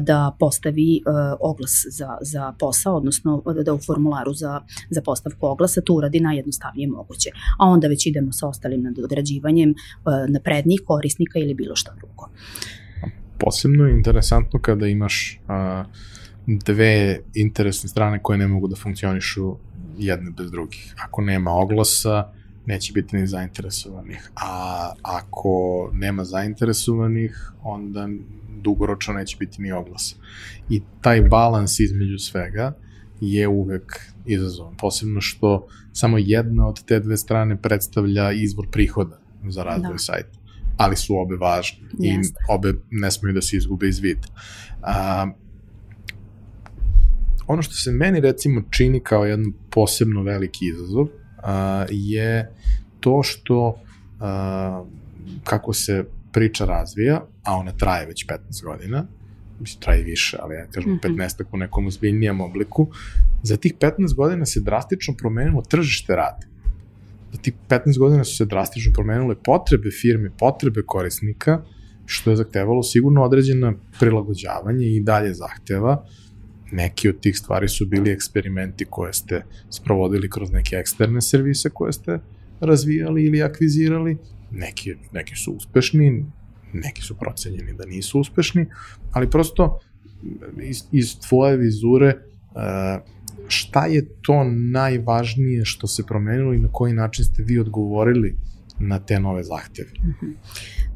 da 0.00 0.36
postavi 0.38 1.00
uh, 1.06 1.14
oglas 1.40 1.86
za, 1.90 2.18
za 2.20 2.52
posao, 2.58 2.96
odnosno 2.96 3.42
da 3.64 3.74
u 3.74 3.78
formularu 3.78 4.34
za, 4.34 4.60
za 4.90 5.02
postavku 5.02 5.46
oglasa 5.46 5.80
to 5.80 5.94
uradi 5.94 6.20
najjednostavnije 6.20 6.88
moguće. 6.88 7.30
A 7.58 7.66
onda 7.66 7.88
već 7.88 8.06
idemo 8.06 8.32
sa 8.32 8.48
ostalim 8.48 8.82
nadograđivanjem 8.82 9.70
uh, 9.70 10.12
naprednih 10.28 10.80
korisnika 10.86 11.38
ili 11.38 11.54
bilo 11.54 11.76
šta 11.76 11.94
drugo. 11.96 12.28
Posebno 13.38 13.84
je 13.84 13.96
interesantno 13.96 14.60
kada 14.60 14.86
imaš 14.86 15.40
uh, 15.48 15.86
dve 16.46 17.20
interesne 17.34 17.88
strane 17.88 18.22
koje 18.22 18.38
ne 18.38 18.48
mogu 18.48 18.68
da 18.68 18.76
funkcionišu 18.76 19.56
jedne 19.98 20.30
bez 20.30 20.50
drugih. 20.50 20.94
Ako 21.04 21.22
nema 21.22 21.50
oglasa, 21.50 22.32
neće 22.66 22.92
biti 22.92 23.16
ni 23.16 23.26
zainteresovanih. 23.26 24.30
A 24.36 24.92
ako 25.02 25.90
nema 25.92 26.24
zainteresovanih, 26.24 27.52
onda 27.62 28.08
dugoročno 28.62 29.14
neće 29.14 29.36
biti 29.36 29.62
ni 29.62 29.72
oglasa. 29.72 30.16
I 30.70 30.82
taj 31.00 31.22
balans 31.22 31.80
između 31.80 32.18
svega 32.18 32.76
je 33.20 33.48
uvek 33.48 34.00
izazovan. 34.26 34.76
Posebno 34.76 35.20
što 35.20 35.66
samo 35.92 36.18
jedna 36.18 36.68
od 36.68 36.84
te 36.84 37.00
dve 37.00 37.16
strane 37.16 37.62
predstavlja 37.62 38.32
izvor 38.32 38.66
prihoda 38.70 39.20
za 39.48 39.62
razvoj 39.62 39.92
da. 39.92 39.98
sajta. 39.98 40.38
Ali 40.76 40.96
su 40.96 41.16
obe 41.16 41.36
važne 41.36 41.88
Jeste. 41.98 42.34
i 42.40 42.52
obe 42.52 42.74
ne 42.90 43.10
smiju 43.10 43.34
da 43.34 43.42
se 43.42 43.56
izgube 43.56 43.88
iz 43.88 43.98
vida. 43.98 44.28
A, 44.82 45.26
ono 47.46 47.62
što 47.62 47.74
se 47.74 47.92
meni 47.92 48.20
recimo 48.20 48.62
čini 48.70 49.00
kao 49.00 49.24
jedan 49.24 49.52
posebno 49.70 50.22
veliki 50.22 50.66
izazov 50.66 51.06
je 51.90 52.50
to 53.00 53.22
što 53.22 53.78
kako 55.44 55.72
se 55.72 56.04
priča 56.32 56.64
razvija, 56.64 57.26
a 57.42 57.56
ona 57.56 57.72
traje 57.72 58.06
već 58.06 58.26
15 58.26 58.64
godina, 58.64 59.06
mislim, 59.60 59.80
traje 59.80 60.02
više, 60.02 60.36
ali 60.40 60.54
ja 60.54 60.66
kažem 60.66 60.92
mm 60.92 60.98
-hmm. 61.02 61.16
15 61.16 61.44
u 61.52 61.56
nekom 61.56 61.86
ozbiljnijem 61.86 62.40
obliku, 62.40 62.88
za 63.42 63.56
tih 63.56 63.74
15 63.80 64.14
godina 64.14 64.46
se 64.46 64.60
drastično 64.60 65.14
promenilo 65.18 65.62
tržište 65.62 66.16
rada. 66.16 66.46
Za 67.32 67.38
tih 67.38 67.54
15 67.68 67.98
godina 67.98 68.24
su 68.24 68.36
se 68.36 68.44
drastično 68.44 68.92
promenile 68.92 69.34
potrebe 69.44 69.90
firme, 69.90 70.30
potrebe 70.38 70.82
korisnika, 70.86 71.62
što 72.06 72.30
je 72.30 72.36
zahtevalo 72.36 72.82
sigurno 72.82 73.22
određena 73.22 73.72
prilagođavanje 73.98 74.86
i 74.86 75.00
dalje 75.00 75.34
zahteva, 75.34 75.92
uh, 75.92 76.24
Neki 76.74 77.08
od 77.08 77.20
tih 77.20 77.38
stvari 77.38 77.68
su 77.68 77.86
bili 77.86 78.10
eksperimenti 78.10 78.84
koje 78.90 79.12
ste 79.12 79.42
sprovodili 79.70 80.30
kroz 80.30 80.52
neke 80.52 80.76
eksterne 80.76 81.22
servise 81.22 81.70
koje 81.70 81.92
ste 81.92 82.18
razvijali 82.60 83.24
ili 83.24 83.42
akvizirali. 83.42 84.16
Neki, 84.50 84.94
neki 85.12 85.36
su 85.36 85.52
uspešni, 85.52 86.24
neki 86.72 87.02
su 87.02 87.14
procenjeni 87.14 87.74
da 87.78 87.86
nisu 87.86 88.20
uspešni, 88.20 88.66
ali 89.12 89.30
prosto 89.30 89.78
iz, 90.62 90.82
iz 90.92 91.18
tvoje 91.28 91.56
vizure 91.56 92.08
e, 92.08 92.18
šta 93.48 93.86
je 93.86 94.08
to 94.22 94.44
najvažnije 94.72 95.64
što 95.64 95.86
se 95.86 96.06
promenilo 96.06 96.54
i 96.54 96.58
na 96.58 96.68
koji 96.72 96.92
način 96.92 97.24
ste 97.24 97.42
vi 97.42 97.58
odgovorili 97.58 98.36
na 98.78 98.98
te 98.98 99.20
nove 99.20 99.42
zahteve? 99.42 99.90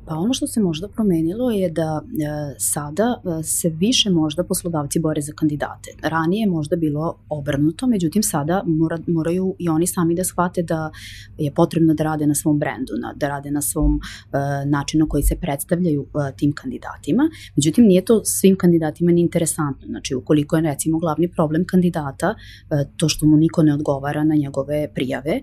Pa 0.09 0.15
ono 0.15 0.35
što 0.35 0.47
se 0.47 0.61
možda 0.61 0.89
promenilo 0.89 1.51
je 1.51 1.71
da 1.71 2.03
e, 2.03 2.55
sada 2.59 3.23
e, 3.41 3.43
se 3.43 3.69
više 3.69 4.11
možda 4.11 4.45
poslodavci 4.45 5.01
bore 5.01 5.21
za 5.21 5.33
kandidate. 5.33 5.91
Ranije 6.03 6.41
je 6.41 6.47
možda 6.47 6.77
bilo 6.77 7.19
obrnuto, 7.29 7.87
međutim 7.87 8.23
sada 8.23 8.63
mora, 8.67 8.99
moraju 9.07 9.55
i 9.59 9.69
oni 9.69 9.87
sami 9.87 10.15
da 10.15 10.25
shvate 10.25 10.63
da 10.63 10.91
je 11.39 11.55
potrebno 11.55 11.95
da 11.95 12.05
rade 12.05 12.27
na 12.27 12.35
svom 12.35 12.59
brendu, 12.59 12.93
na, 13.03 13.13
da 13.17 13.29
rade 13.29 13.51
na 13.51 13.63
svom 13.63 14.01
e, 14.01 14.39
načinu 14.67 15.09
koji 15.09 15.23
se 15.23 15.37
predstavljaju 15.37 16.03
e, 16.03 16.37
tim 16.37 16.53
kandidatima. 16.53 17.31
Međutim, 17.57 17.85
nije 17.85 18.05
to 18.05 18.25
svim 18.25 18.57
kandidatima 18.57 19.13
ni 19.13 19.21
interesantno. 19.21 19.87
Znači, 19.87 20.15
ukoliko 20.15 20.57
je 20.57 20.63
recimo 20.63 20.99
glavni 20.99 21.29
problem 21.33 21.65
kandidata 21.67 22.35
e, 22.71 22.85
to 22.97 23.09
što 23.09 23.27
mu 23.27 23.37
niko 23.37 23.63
ne 23.63 23.75
odgovara 23.75 24.25
na 24.25 24.35
njegove 24.35 24.89
prijave, 24.95 25.33
e, 25.33 25.43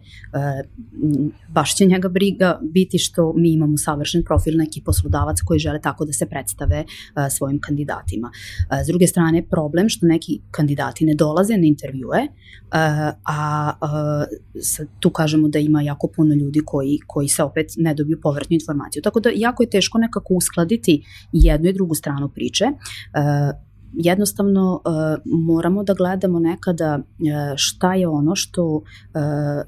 baš 1.50 1.76
će 1.76 1.86
njega 1.86 2.10
briga 2.10 2.60
biti 2.62 2.98
što 2.98 3.34
mi 3.34 3.54
imamo 3.54 3.78
savršen 3.78 4.24
profil 4.24 4.55
ili 4.56 4.64
neki 4.64 4.82
poslodavac 4.82 5.42
koji 5.42 5.60
žele 5.60 5.82
tako 5.82 6.06
da 6.06 6.14
se 6.14 6.26
predstave 6.26 6.84
uh, 6.86 7.24
svojim 7.30 7.60
kandidatima. 7.62 8.32
Uh, 8.32 8.78
s 8.84 8.88
druge 8.88 9.08
strane, 9.08 9.44
problem 9.50 9.90
što 9.90 10.06
neki 10.06 10.40
kandidati 10.52 11.06
ne 11.06 11.16
dolaze 11.16 11.58
na 11.58 11.68
intervjue, 11.68 12.22
uh, 12.22 13.14
a 13.26 13.72
uh, 13.82 14.88
tu 15.00 15.10
kažemo 15.10 15.48
da 15.48 15.60
ima 15.60 15.82
jako 15.82 16.08
puno 16.16 16.36
ljudi 16.36 16.62
koji, 16.66 17.00
koji 17.08 17.28
se 17.28 17.44
opet 17.44 17.74
ne 17.78 17.94
dobiju 17.94 18.22
povratnu 18.22 18.54
informaciju. 18.54 19.02
Tako 19.02 19.20
da 19.20 19.30
jako 19.36 19.64
je 19.64 19.70
teško 19.70 19.98
nekako 19.98 20.34
uskladiti 20.34 21.04
jednu 21.32 21.70
i 21.70 21.74
drugu 21.74 21.96
stranu 21.96 22.30
priče. 22.30 22.66
Uh, 22.66 23.66
jednostavno 23.98 24.82
uh, 24.86 25.22
moramo 25.26 25.84
da 25.84 25.94
gledamo 25.94 26.40
nekada 26.40 27.00
uh, 27.00 27.26
šta 27.56 27.94
je 27.94 28.08
ono 28.08 28.36
što, 28.36 28.66
uh, 28.66 28.82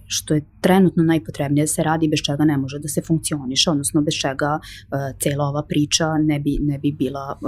što 0.05 0.33
je 0.33 0.41
trenutno 0.61 1.03
najpotrebnije 1.03 1.63
da 1.63 1.67
se 1.67 1.83
radi 1.83 2.07
bez 2.07 2.19
čega 2.25 2.45
ne 2.45 2.57
može 2.57 2.79
da 2.79 2.87
se 2.87 3.01
funkcioniše, 3.01 3.69
odnosno 3.69 4.01
bez 4.01 4.13
čega 4.13 4.59
cela 5.23 5.45
ova 5.45 5.63
priča 5.63 6.17
ne 6.17 6.39
bi, 6.39 6.57
ne 6.61 6.79
bi 6.79 6.91
bila 6.91 7.39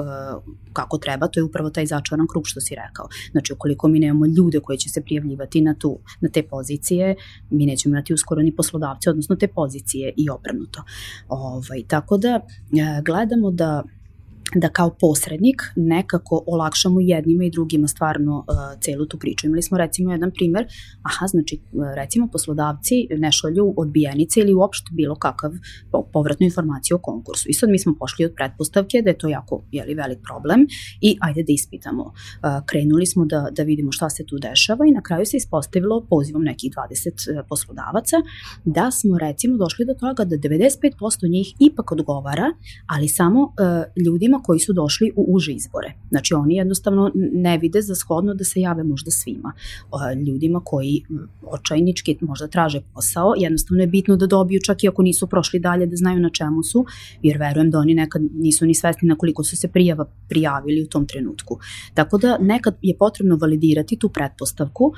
kako 0.73 0.97
treba, 0.97 1.27
to 1.27 1.39
je 1.39 1.43
upravo 1.43 1.69
taj 1.69 1.85
začaran 1.85 2.27
krug 2.27 2.43
što 2.47 2.61
si 2.61 2.75
rekao. 2.75 3.07
Znači, 3.31 3.53
ukoliko 3.53 3.87
mi 3.87 3.99
nemamo 3.99 4.25
ljude 4.25 4.59
koji 4.59 4.77
će 4.77 4.89
se 4.89 5.01
prijavljivati 5.01 5.61
na, 5.61 5.73
tu, 5.73 5.99
na 6.21 6.29
te 6.29 6.43
pozicije, 6.43 7.15
mi 7.49 7.65
nećemo 7.65 7.95
imati 7.95 8.13
uskoro 8.13 8.41
ni 8.41 8.55
poslodavce, 8.55 9.09
odnosno 9.09 9.35
te 9.35 9.47
pozicije 9.47 10.13
i 10.17 10.29
obrnuto. 10.29 10.83
Ovaj, 11.27 11.83
tako 11.87 12.17
da, 12.17 12.39
gledamo 13.03 13.51
da 13.51 13.83
da 14.55 14.69
kao 14.69 14.95
posrednik 14.99 15.61
nekako 15.75 16.43
olakšamo 16.47 16.99
jednima 16.99 17.43
i 17.43 17.49
drugima 17.49 17.87
stvarno 17.87 18.37
uh, 18.37 18.81
celu 18.81 19.05
tu 19.05 19.19
priču. 19.19 19.47
Imali 19.47 19.61
smo 19.61 19.77
recimo 19.77 20.11
jedan 20.11 20.31
primer, 20.31 20.67
aha, 21.03 21.27
znači 21.27 21.59
recimo 21.95 22.27
poslodavci 22.27 23.07
ne 23.17 23.31
šalju 23.31 23.73
odbijenice 23.77 24.39
ili 24.39 24.53
uopšte 24.53 24.89
bilo 24.91 25.15
kakav 25.15 25.51
povratnu 26.13 26.43
informaciju 26.45 26.95
o 26.95 26.99
konkursu. 26.99 27.49
I 27.49 27.53
sad 27.53 27.69
mi 27.69 27.79
smo 27.79 27.95
pošli 27.99 28.25
od 28.25 28.33
pretpostavke 28.35 29.01
da 29.01 29.09
je 29.09 29.17
to 29.17 29.27
jako 29.27 29.63
jeli, 29.71 29.93
velik 29.93 30.19
problem 30.23 30.67
i 31.01 31.17
ajde 31.21 31.43
da 31.43 31.53
ispitamo. 31.53 32.03
Uh, 32.03 32.13
krenuli 32.65 33.05
smo 33.05 33.25
da, 33.25 33.47
da 33.51 33.63
vidimo 33.63 33.91
šta 33.91 34.09
se 34.09 34.25
tu 34.25 34.37
dešava 34.37 34.85
i 34.85 34.91
na 34.91 35.01
kraju 35.01 35.25
se 35.25 35.37
ispostavilo 35.37 36.05
pozivom 36.09 36.43
nekih 36.43 36.71
20 36.71 37.39
uh, 37.39 37.45
poslodavaca 37.49 38.17
da 38.65 38.91
smo 38.91 39.17
recimo 39.17 39.57
došli 39.57 39.85
do 39.85 39.93
toga 39.93 40.23
da 40.25 40.35
95% 40.35 41.31
njih 41.31 41.55
ipak 41.59 41.91
odgovara, 41.91 42.45
ali 42.87 43.07
samo 43.07 43.43
uh, 43.43 44.03
ljudima 44.05 44.38
koji 44.43 44.59
su 44.59 44.73
došli 44.73 45.11
u 45.15 45.25
uže 45.27 45.51
izbore. 45.51 45.93
Znači 46.09 46.33
oni 46.33 46.55
jednostavno 46.55 47.11
ne 47.15 47.57
vide 47.57 47.81
za 47.81 47.95
shodno 47.95 48.33
da 48.33 48.43
se 48.43 48.61
jave 48.61 48.83
možda 48.83 49.11
svima. 49.11 49.53
Ljudima 50.27 50.61
koji 50.65 51.03
očajnički 51.51 52.17
možda 52.21 52.47
traže 52.47 52.81
posao, 52.93 53.33
jednostavno 53.37 53.83
je 53.83 53.87
bitno 53.87 54.15
da 54.15 54.27
dobiju 54.27 54.59
čak 54.65 54.83
i 54.83 54.87
ako 54.87 55.01
nisu 55.01 55.27
prošli 55.27 55.59
dalje 55.59 55.85
da 55.85 55.95
znaju 55.95 56.19
na 56.19 56.29
čemu 56.29 56.63
su, 56.63 56.85
jer 57.21 57.37
verujem 57.37 57.71
da 57.71 57.79
oni 57.79 57.93
nekad 57.93 58.21
nisu 58.33 58.65
ni 58.65 58.75
svesni 58.75 59.07
na 59.07 59.15
koliko 59.15 59.43
su 59.43 59.57
se 59.57 59.67
prijava 59.67 60.05
prijavili 60.29 60.83
u 60.83 60.87
tom 60.87 61.05
trenutku. 61.05 61.59
Tako 61.93 62.17
da 62.17 62.37
nekad 62.37 62.77
je 62.81 62.97
potrebno 62.97 63.37
validirati 63.41 63.99
tu 63.99 64.09
pretpostavku, 64.09 64.85
uh, 64.85 64.93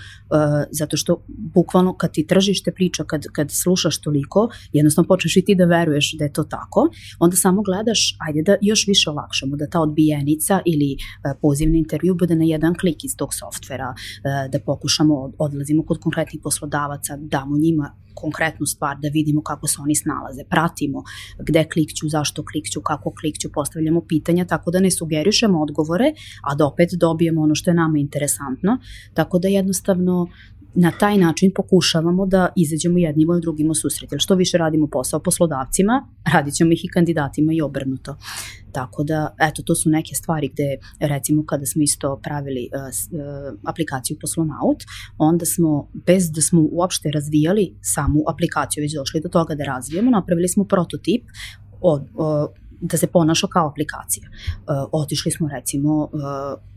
zato 0.72 0.98
što 0.98 1.24
bukvalno 1.28 1.94
kad 1.94 2.12
ti 2.12 2.28
tržište 2.28 2.72
priča, 2.72 3.04
kad, 3.04 3.24
kad 3.32 3.52
slušaš 3.52 4.02
toliko, 4.02 4.50
jednostavno 4.74 5.08
počneš 5.08 5.38
i 5.38 5.42
ti 5.42 5.56
da 5.56 5.66
veruješ 5.66 6.14
da 6.18 6.24
je 6.24 6.34
to 6.34 6.44
tako, 6.44 6.90
onda 7.20 7.36
samo 7.36 7.62
gledaš, 7.62 8.18
ajde 8.20 8.42
da 8.42 8.56
još 8.62 8.88
više 8.88 9.10
olakšaš 9.10 9.31
olakšamo, 9.32 9.56
da 9.56 9.68
ta 9.68 9.80
odbijenica 9.82 10.62
ili 10.66 10.94
e, 10.94 10.98
poziv 11.42 11.70
na 11.70 11.78
intervju 11.78 12.16
bude 12.16 12.36
na 12.36 12.44
jedan 12.44 12.76
klik 12.76 13.04
iz 13.04 13.16
tog 13.18 13.34
softvera, 13.34 13.94
e, 13.94 14.50
da 14.50 14.60
pokušamo, 14.60 15.34
odlazimo 15.38 15.86
kod 15.86 16.00
konkretnih 16.00 16.42
poslodavaca, 16.44 17.18
damo 17.18 17.58
njima 17.58 17.96
konkretnu 18.14 18.66
stvar, 18.66 18.98
da 19.02 19.08
vidimo 19.08 19.42
kako 19.42 19.68
se 19.68 19.78
oni 19.82 19.96
snalaze, 19.96 20.44
pratimo 20.50 21.04
gde 21.40 21.64
klikću, 21.74 22.10
zašto 22.10 22.44
klikću, 22.46 22.82
kako 22.82 23.14
klikću, 23.20 23.50
postavljamo 23.54 24.02
pitanja, 24.08 24.46
tako 24.46 24.72
da 24.72 24.80
ne 24.80 24.92
sugerišemo 24.92 25.62
odgovore, 25.62 26.14
a 26.44 26.56
da 26.56 26.66
opet 26.66 26.90
dobijemo 27.00 27.42
ono 27.42 27.56
što 27.56 27.70
je 27.70 27.76
nama 27.76 27.98
interesantno, 27.98 28.78
tako 29.14 29.40
da 29.40 29.48
jednostavno 29.48 30.28
na 30.74 30.92
taj 30.92 31.18
način 31.18 31.52
pokušavamo 31.56 32.26
da 32.26 32.50
izađemo 32.56 32.98
jednima 32.98 33.38
i 33.38 33.42
drugima 33.42 33.72
u 33.72 33.76
susret. 33.76 34.12
Jer 34.12 34.22
što 34.22 34.36
više 34.36 34.58
radimo 34.58 34.88
posao 34.88 35.20
poslodavcima, 35.20 36.08
radit 36.34 36.54
ćemo 36.54 36.72
ih 36.72 36.86
i 36.86 36.88
kandidatima 36.88 37.54
i 37.54 37.62
obrnuto. 37.62 38.16
Tako 38.72 39.04
da, 39.04 39.36
eto, 39.40 39.64
to 39.64 39.76
su 39.76 39.90
neke 39.90 40.16
stvari 40.16 40.48
gde, 40.48 40.78
recimo, 41.00 41.46
kada 41.46 41.66
smo 41.66 41.82
isto 41.82 42.20
pravili 42.24 42.70
uh, 42.72 43.60
aplikaciju 43.70 44.18
Poslonaut, 44.22 44.84
onda 45.18 45.46
smo, 45.46 45.90
bez 46.06 46.32
da 46.32 46.42
smo 46.42 46.68
uopšte 46.72 47.12
razvijali 47.12 47.76
samu 47.82 48.20
aplikaciju, 48.34 48.82
već 48.82 48.94
došli 48.94 49.22
do 49.22 49.30
toga 49.30 49.56
da 49.56 49.64
razvijemo, 49.64 50.12
napravili 50.12 50.48
smo 50.48 50.64
prototip 50.64 51.24
od, 51.82 52.02
uh, 52.02 52.61
da 52.82 52.98
se 52.98 53.08
ponaša 53.08 53.48
kao 53.48 53.68
aplikacija. 53.68 54.28
Uh, 54.30 54.90
otišli 54.92 55.32
smo 55.32 55.50
recimo 55.50 56.04
uh, 56.04 56.10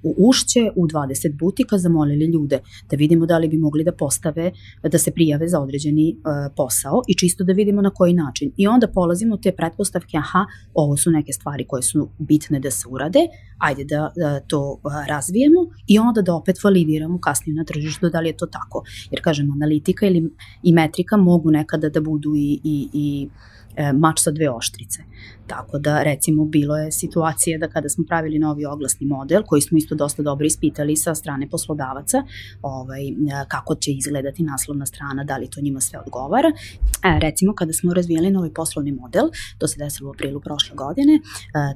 u 0.02 0.28
Ušće, 0.28 0.70
u 0.76 0.86
20 0.86 1.38
butika, 1.38 1.78
zamolili 1.78 2.24
ljude 2.24 2.60
da 2.90 2.96
vidimo 2.96 3.26
da 3.26 3.38
li 3.38 3.48
bi 3.48 3.58
mogli 3.58 3.84
da 3.84 3.92
postave, 3.92 4.52
da 4.82 4.98
se 4.98 5.10
prijave 5.10 5.48
za 5.48 5.60
određeni 5.60 6.16
uh, 6.16 6.52
posao 6.56 7.02
i 7.08 7.14
čisto 7.14 7.44
da 7.44 7.52
vidimo 7.52 7.82
na 7.82 7.90
koji 7.90 8.12
način. 8.12 8.52
I 8.56 8.66
onda 8.66 8.88
polazimo 8.88 9.36
te 9.36 9.52
pretpostavke, 9.52 10.16
aha, 10.16 10.44
ovo 10.74 10.96
su 10.96 11.10
neke 11.10 11.32
stvari 11.32 11.66
koje 11.66 11.82
su 11.82 12.08
bitne 12.18 12.60
da 12.60 12.70
se 12.70 12.88
urade, 12.90 13.26
ajde 13.58 13.84
da, 13.84 14.12
da 14.16 14.40
to 14.40 14.72
uh, 14.72 14.92
razvijemo 15.08 15.60
i 15.86 15.98
onda 15.98 16.22
da 16.22 16.34
opet 16.34 16.64
validiramo 16.64 17.20
kasnije 17.20 17.56
na 17.56 17.64
tržištu 17.64 18.08
da 18.08 18.20
li 18.20 18.28
je 18.28 18.36
to 18.36 18.46
tako. 18.46 18.84
Jer 19.10 19.22
kažem, 19.22 19.50
analitika 19.50 20.06
ili 20.06 20.30
i 20.62 20.72
metrika 20.72 21.16
mogu 21.16 21.50
nekada 21.50 21.88
da 21.88 22.00
budu 22.00 22.34
i, 22.36 22.60
i, 22.64 22.88
i 22.92 23.28
e, 23.76 23.92
mač 23.92 24.22
sa 24.22 24.30
dve 24.30 24.50
oštrice. 24.50 25.02
Tako 25.46 25.78
da, 25.78 26.02
recimo, 26.02 26.44
bilo 26.44 26.76
je 26.76 26.92
situacija 26.92 27.58
da 27.58 27.68
kada 27.68 27.88
smo 27.88 28.04
pravili 28.08 28.38
novi 28.38 28.64
oglasni 28.64 29.06
model, 29.06 29.42
koji 29.46 29.62
smo 29.62 29.78
isto 29.78 29.94
dosta 29.94 30.22
dobro 30.22 30.46
ispitali 30.46 30.96
sa 30.96 31.14
strane 31.14 31.48
poslodavaca, 31.48 32.22
ovaj, 32.62 33.00
kako 33.48 33.74
će 33.74 33.92
izgledati 33.92 34.42
naslovna 34.42 34.86
strana, 34.86 35.24
da 35.24 35.36
li 35.36 35.50
to 35.50 35.60
njima 35.60 35.80
sve 35.80 35.98
odgovara. 36.06 36.48
E, 36.48 37.18
recimo, 37.20 37.54
kada 37.54 37.72
smo 37.72 37.94
razvijali 37.94 38.30
novi 38.30 38.54
poslovni 38.54 38.92
model, 38.92 39.24
to 39.58 39.68
se 39.68 39.78
desilo 39.78 40.08
u 40.10 40.12
aprilu 40.12 40.40
prošle 40.40 40.76
godine, 40.76 41.14
e, 41.14 41.20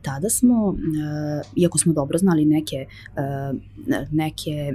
tada 0.03 0.29
smo, 0.31 0.75
e, 0.75 1.43
iako 1.57 1.79
smo 1.79 1.93
dobro 1.93 2.19
znali 2.19 2.45
neke, 2.45 2.77
e, 2.77 2.87
neke 4.11 4.51
e, 4.51 4.75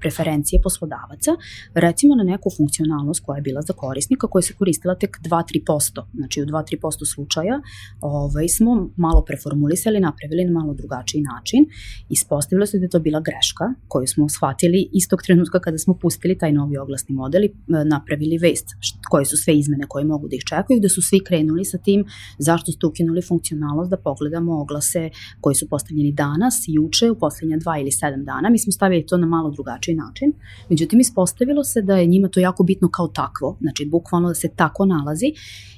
preferencije 0.00 0.62
poslodavaca, 0.62 1.30
recimo 1.74 2.14
na 2.14 2.22
neku 2.22 2.50
funkcionalnost 2.56 3.24
koja 3.24 3.36
je 3.36 3.42
bila 3.42 3.62
za 3.62 3.72
korisnika, 3.72 4.26
koja 4.26 4.42
se 4.42 4.54
koristila 4.54 4.94
tek 4.94 5.20
2-3%, 5.22 6.04
znači 6.14 6.42
u 6.42 6.46
2-3% 6.46 7.14
slučaja, 7.14 7.60
ovaj, 8.00 8.23
smo 8.56 8.90
malo 8.96 9.24
preformulisali, 9.24 10.00
napravili 10.00 10.44
na 10.44 10.52
malo 10.60 10.74
drugačiji 10.74 11.22
način. 11.22 11.66
Ispostavilo 12.08 12.66
se 12.66 12.78
da 12.78 12.84
je 12.84 12.88
to 12.90 12.98
bila 12.98 13.20
greška 13.20 13.66
koju 13.88 14.06
smo 14.06 14.28
shvatili 14.28 14.88
istog 14.92 15.22
trenutka 15.22 15.60
kada 15.60 15.78
smo 15.78 15.94
pustili 15.94 16.38
taj 16.38 16.52
novi 16.52 16.76
oglasni 16.76 17.14
model 17.14 17.44
i 17.44 17.46
e, 17.46 17.84
napravili 17.84 18.38
vest 18.38 18.66
koje 19.10 19.24
su 19.24 19.36
sve 19.36 19.58
izmene 19.58 19.84
koje 19.88 20.04
mogu 20.04 20.28
da 20.28 20.36
ih 20.36 20.44
čekaju, 20.48 20.80
da 20.80 20.88
su 20.88 21.02
svi 21.02 21.20
krenuli 21.24 21.64
sa 21.64 21.78
tim 21.78 22.04
zašto 22.38 22.72
ste 22.72 22.86
ukinuli 22.86 23.22
funkcionalnost 23.22 23.90
da 23.90 23.96
pogledamo 23.96 24.60
oglase 24.60 25.10
koji 25.40 25.54
su 25.54 25.68
postavljeni 25.68 26.12
danas, 26.12 26.54
juče, 26.66 27.10
u 27.10 27.18
poslednja 27.18 27.56
dva 27.56 27.78
ili 27.78 27.92
sedam 27.92 28.24
dana. 28.24 28.50
Mi 28.50 28.58
smo 28.58 28.72
stavili 28.72 29.06
to 29.06 29.16
na 29.16 29.26
malo 29.26 29.50
drugačiji 29.50 29.94
način. 29.94 30.32
Međutim, 30.70 31.00
ispostavilo 31.00 31.64
se 31.64 31.82
da 31.82 31.96
je 31.96 32.06
njima 32.06 32.28
to 32.28 32.40
jako 32.40 32.64
bitno 32.64 32.88
kao 32.88 33.08
takvo, 33.08 33.56
znači 33.60 33.86
bukvalno 33.86 34.28
da 34.28 34.34
se 34.34 34.48
tako 34.56 34.86
nalazi 34.86 35.32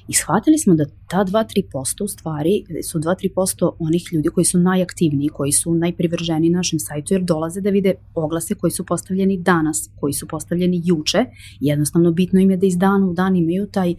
i 0.07 0.13
shvatili 0.13 0.57
smo 0.57 0.75
da 0.75 0.85
ta 1.09 1.25
2-3% 1.25 2.03
u 2.03 2.07
stvari 2.07 2.63
su 2.83 2.99
2-3% 2.99 3.71
onih 3.79 4.03
ljudi 4.11 4.29
koji 4.29 4.45
su 4.45 4.57
najaktivniji, 4.57 5.29
koji 5.29 5.51
su 5.51 5.75
najprivrženiji 5.75 6.49
našem 6.49 6.79
sajtu 6.79 7.13
jer 7.13 7.23
dolaze 7.23 7.61
da 7.61 7.69
vide 7.69 7.93
oglase 8.15 8.55
koji 8.55 8.71
su 8.71 8.85
postavljeni 8.85 9.37
danas, 9.37 9.89
koji 9.99 10.13
su 10.13 10.27
postavljeni 10.27 10.81
juče. 10.85 11.25
Jednostavno 11.59 12.11
bitno 12.11 12.39
im 12.39 12.51
je 12.51 12.57
da 12.57 12.65
iz 12.65 12.77
dana 12.77 13.07
u 13.07 13.13
dan 13.13 13.35
imaju 13.35 13.67
taj 13.67 13.91
uh, 13.91 13.97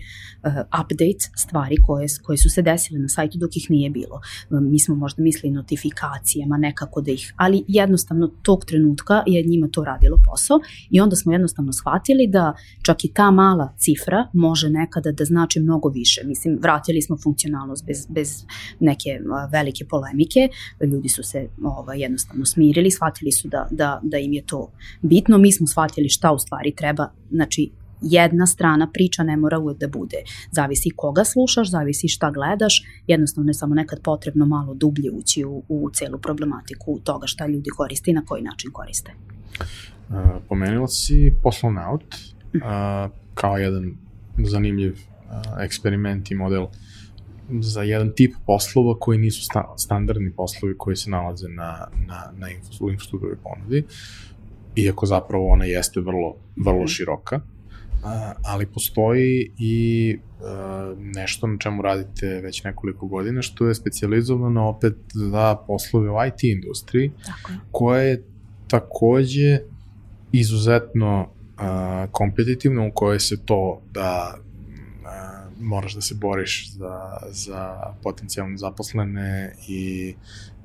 update 0.81 1.31
stvari 1.37 1.77
koje, 1.87 2.07
koje 2.23 2.39
su 2.39 2.51
se 2.51 2.63
desile 2.63 3.01
na 3.01 3.09
sajtu 3.09 3.39
dok 3.39 3.57
ih 3.57 3.67
nije 3.71 3.91
bilo. 3.91 4.21
Mi 4.51 4.79
smo 4.79 4.95
možda 4.95 5.23
mislili 5.23 5.55
notifikacijama, 5.55 6.57
nekako 6.57 7.01
da 7.01 7.11
ih, 7.11 7.35
ali 7.37 7.65
jednostavno 7.69 8.29
tog 8.43 8.65
trenutka 8.65 9.23
je 9.27 9.43
njima 9.43 9.69
to 9.73 9.85
radilo 9.85 10.19
posao 10.31 10.61
i 10.91 11.01
onda 11.01 11.17
smo 11.17 11.33
jednostavno 11.33 11.73
shvatili 11.73 12.27
da 12.27 12.55
čak 12.83 13.05
i 13.05 13.13
ta 13.13 13.31
mala 13.31 13.75
cifra 13.79 14.29
može 14.33 14.71
nekada 14.71 15.13
da 15.13 15.25
znači 15.25 15.61
mnogo 15.61 15.89
više. 15.99 16.21
Mislim, 16.25 16.59
vratili 16.63 17.03
smo 17.03 17.17
funkcionalnost 17.17 17.87
bez, 17.87 18.07
bez 18.09 18.45
neke 18.81 19.21
velike 19.53 19.85
polemike, 19.85 20.49
ljudi 20.93 21.09
su 21.09 21.23
se 21.23 21.49
ovaj, 21.63 22.01
jednostavno 22.01 22.45
smirili, 22.47 22.91
shvatili 22.91 23.33
su 23.33 23.49
da, 23.49 23.69
da, 23.71 24.01
da 24.03 24.19
im 24.19 24.33
je 24.33 24.43
to 24.47 24.71
bitno, 25.03 25.39
mi 25.39 25.53
smo 25.53 25.67
shvatili 25.67 26.09
šta 26.09 26.33
u 26.33 26.39
stvari 26.39 26.75
treba, 26.75 27.11
znači 27.31 27.71
jedna 28.03 28.47
strana 28.47 28.91
priča 28.93 29.23
ne 29.23 29.37
mora 29.37 29.59
uvek 29.59 29.79
da 29.79 29.89
bude. 29.89 30.17
Zavisi 30.51 30.91
koga 30.97 31.25
slušaš, 31.25 31.71
zavisi 31.71 32.09
šta 32.09 32.31
gledaš, 32.31 32.85
jednostavno 33.07 33.51
je 33.51 33.55
samo 33.55 33.75
nekad 33.75 34.01
potrebno 34.03 34.47
malo 34.47 34.75
dublje 34.75 35.11
ući 35.11 35.45
u, 35.45 35.63
u 35.69 35.91
celu 35.91 36.19
problematiku 36.19 37.01
toga 37.05 37.27
šta 37.27 37.47
ljudi 37.47 37.71
koriste 37.77 38.11
i 38.11 38.15
na 38.15 38.25
koji 38.25 38.43
način 38.43 38.71
koriste. 38.73 39.13
Pomenula 40.49 40.89
si 40.89 41.33
poslovnaut 41.43 42.05
uh, 42.15 43.11
kao 43.35 43.59
jedan 43.59 43.97
zanimljiv 44.39 44.99
eksperiment 45.61 46.31
i 46.31 46.35
model 46.35 46.67
za 47.61 47.83
jedan 47.83 48.13
tip 48.17 48.35
poslova 48.47 48.99
koji 48.99 49.19
nisu 49.19 49.43
sta, 49.43 49.75
standardni 49.77 50.31
poslovi 50.31 50.75
koji 50.79 50.97
se 50.97 51.11
nalaze 51.11 51.49
na, 51.49 51.89
na, 52.07 52.33
na 52.39 52.47
infostudovoj 52.91 53.37
ponudi, 53.37 53.85
iako 54.77 55.07
zapravo 55.07 55.49
ona 55.49 55.65
jeste 55.65 56.01
vrlo, 56.01 56.35
vrlo 56.57 56.79
mhm. 56.79 56.87
široka, 56.87 57.37
uh, 57.37 57.43
ali 58.45 58.67
postoji 58.67 59.51
i 59.59 60.17
uh, 60.41 60.99
nešto 60.99 61.47
na 61.47 61.59
čemu 61.59 61.83
radite 61.83 62.27
već 62.27 62.65
nekoliko 62.65 63.07
godina, 63.07 63.43
što 63.43 63.67
je 63.67 63.75
specializovano 63.75 64.69
opet 64.69 64.95
za 65.15 65.57
poslove 65.67 66.11
u 66.11 66.15
IT 66.27 66.45
industriji, 66.45 67.13
Tako 67.27 67.51
koja 67.73 68.03
je 68.03 68.25
takođe 68.69 69.59
izuzetno 70.33 71.29
kompetitivno 72.13 72.89
u 72.89 72.91
kojoj 72.95 73.21
se 73.21 73.37
to 73.45 73.83
da 73.93 74.39
moraš 75.61 75.95
da 75.95 76.01
se 76.01 76.15
boriš 76.15 76.73
za, 76.73 77.19
za 77.31 77.93
potencijalne 78.03 78.57
zaposlene 78.57 79.55
i 79.69 80.15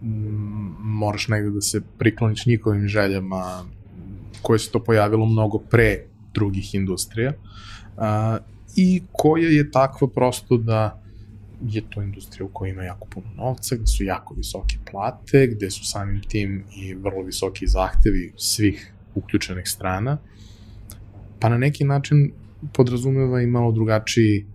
mm, 0.01 0.75
moraš 0.79 1.27
negde 1.27 1.49
da 1.49 1.61
se 1.61 1.81
prikloniš 1.97 2.45
njihovim 2.45 2.87
željama 2.87 3.65
koje 4.41 4.59
se 4.59 4.71
to 4.71 4.83
pojavilo 4.83 5.25
mnogo 5.25 5.57
pre 5.59 6.05
drugih 6.33 6.75
industrija. 6.75 7.33
A, 7.97 8.37
i 8.75 9.03
koja 9.11 9.49
je 9.49 9.71
takva 9.71 10.07
prosto 10.07 10.57
da 10.57 11.03
je 11.67 11.81
to 11.89 12.01
industrija 12.01 12.45
u 12.45 12.49
kojoj 12.53 12.71
ima 12.71 12.83
jako 12.83 13.07
puno 13.07 13.27
novca, 13.35 13.75
gde 13.75 13.87
su 13.87 14.03
jako 14.03 14.33
visoke 14.33 14.75
plate, 14.91 15.47
gde 15.47 15.71
su 15.71 15.85
samim 15.85 16.21
tim 16.21 16.63
i 16.75 16.93
vrlo 16.93 17.23
visoki 17.23 17.67
zahtevi 17.67 18.33
svih 18.37 18.93
uključenih 19.15 19.67
strana, 19.67 20.17
pa 21.39 21.49
na 21.49 21.57
neki 21.57 21.83
način 21.83 22.31
podrazumeva 22.73 23.41
i 23.41 23.47
malo 23.47 23.71
drugačiji 23.71 24.45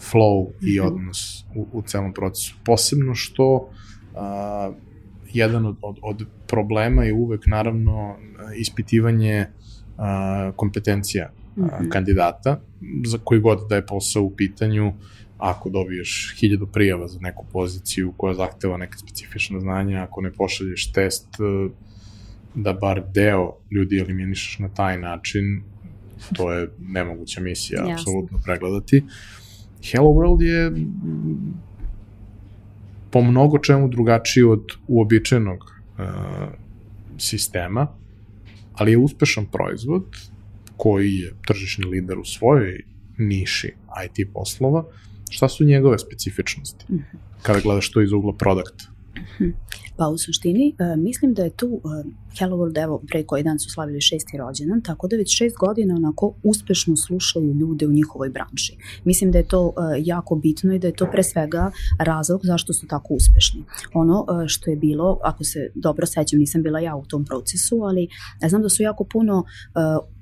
flow 0.00 0.50
i 0.62 0.78
mhm. 0.78 0.86
odnos 0.86 1.44
u, 1.54 1.66
u 1.72 1.82
celom 1.82 2.12
procesu. 2.12 2.56
Posebno 2.64 3.14
što 3.14 3.70
a, 4.14 4.72
jedan 5.32 5.66
od, 5.66 5.76
od, 5.82 5.98
od 6.02 6.26
problema 6.46 7.04
je 7.04 7.14
uvek 7.14 7.46
naravno 7.46 8.16
ispitivanje 8.56 9.46
a, 9.96 10.52
kompetencija 10.56 11.30
a, 11.56 11.60
mhm. 11.60 11.88
kandidata 11.88 12.60
za 13.06 13.18
koji 13.24 13.40
god 13.40 13.68
da 13.68 13.76
je 13.76 13.86
posao 13.86 14.22
u 14.22 14.36
pitanju 14.36 14.92
ako 15.38 15.70
dobiješ 15.70 16.36
hiljadu 16.40 16.66
prijava 16.66 17.08
za 17.08 17.18
neku 17.20 17.46
poziciju 17.52 18.12
koja 18.16 18.34
zahteva 18.34 18.76
neka 18.76 18.98
specifična 18.98 19.60
znanja, 19.60 20.02
ako 20.02 20.20
ne 20.20 20.32
pošalješ 20.32 20.92
test 20.92 21.28
da 22.54 22.72
bar 22.72 23.02
deo 23.14 23.56
ljudi 23.70 23.98
eliminišeš 23.98 24.58
na 24.58 24.68
taj 24.68 24.98
način, 24.98 25.62
to 26.36 26.52
je 26.52 26.68
nemoguća 26.78 27.40
misija, 27.40 27.80
Jasne. 27.80 27.92
apsolutno 27.92 28.38
pregledati. 28.44 28.98
Uh, 28.98 29.39
Hello 29.82 30.10
World 30.10 30.42
je 30.42 30.72
po 33.10 33.22
mnogo 33.22 33.58
čemu 33.58 33.88
drugačiji 33.88 34.44
od 34.44 34.64
uobičajenog 34.88 35.58
uh, 35.58 36.04
sistema, 37.18 37.86
ali 38.74 38.90
je 38.90 38.98
uspešan 38.98 39.46
proizvod 39.46 40.04
koji 40.76 41.14
je 41.14 41.34
tržišni 41.46 41.84
lider 41.84 42.18
u 42.18 42.24
svojoj 42.24 42.82
niši 43.18 43.74
IT 44.04 44.28
poslova. 44.32 44.84
Šta 45.30 45.48
su 45.48 45.64
njegove 45.64 45.98
specifičnosti? 45.98 46.84
Mm 46.88 46.96
-hmm. 46.96 47.16
Kada 47.42 47.60
gledaš 47.60 47.90
to 47.90 48.00
iz 48.00 48.12
ugla 48.12 48.32
produkta? 48.32 48.84
Mhm. 49.16 49.50
Pa 49.96 50.08
u 50.08 50.18
suštini 50.18 50.74
uh, 50.78 51.02
mislim 51.02 51.34
da 51.34 51.42
je 51.42 51.50
tu 51.50 51.66
uh, 51.66 51.82
Hello 52.38 52.56
World, 52.56 52.82
evo, 52.82 53.02
pre 53.08 53.22
koji 53.22 53.42
dan 53.42 53.58
su 53.58 53.70
slavili 53.70 54.00
šesti 54.00 54.38
rođendan, 54.38 54.82
tako 54.82 55.08
da 55.08 55.16
već 55.16 55.36
šest 55.36 55.56
godina 55.56 55.94
onako 55.94 56.34
uspešno 56.42 56.96
slušaju 56.96 57.54
ljude 57.54 57.86
u 57.86 57.92
njihovoj 57.92 58.28
branši. 58.28 58.76
Mislim 59.04 59.30
da 59.32 59.38
je 59.38 59.48
to 59.48 59.66
uh, 59.66 59.74
jako 59.98 60.34
bitno 60.36 60.74
i 60.74 60.78
da 60.78 60.86
je 60.86 60.96
to 60.96 61.08
pre 61.12 61.22
svega 61.22 61.70
razlog 61.98 62.40
zašto 62.44 62.72
su 62.72 62.86
tako 62.86 63.14
uspešni. 63.14 63.64
Ono 63.94 64.20
uh, 64.20 64.46
što 64.46 64.70
je 64.70 64.76
bilo, 64.76 65.18
ako 65.22 65.44
se 65.44 65.70
dobro 65.74 66.06
sećam, 66.06 66.38
nisam 66.38 66.62
bila 66.62 66.80
ja 66.80 66.96
u 66.96 67.04
tom 67.04 67.24
procesu, 67.24 67.82
ali 67.82 68.08
ja 68.42 68.48
znam 68.48 68.62
da 68.62 68.68
su 68.68 68.82
jako 68.82 69.04
puno 69.04 69.38
uh, 69.38 70.20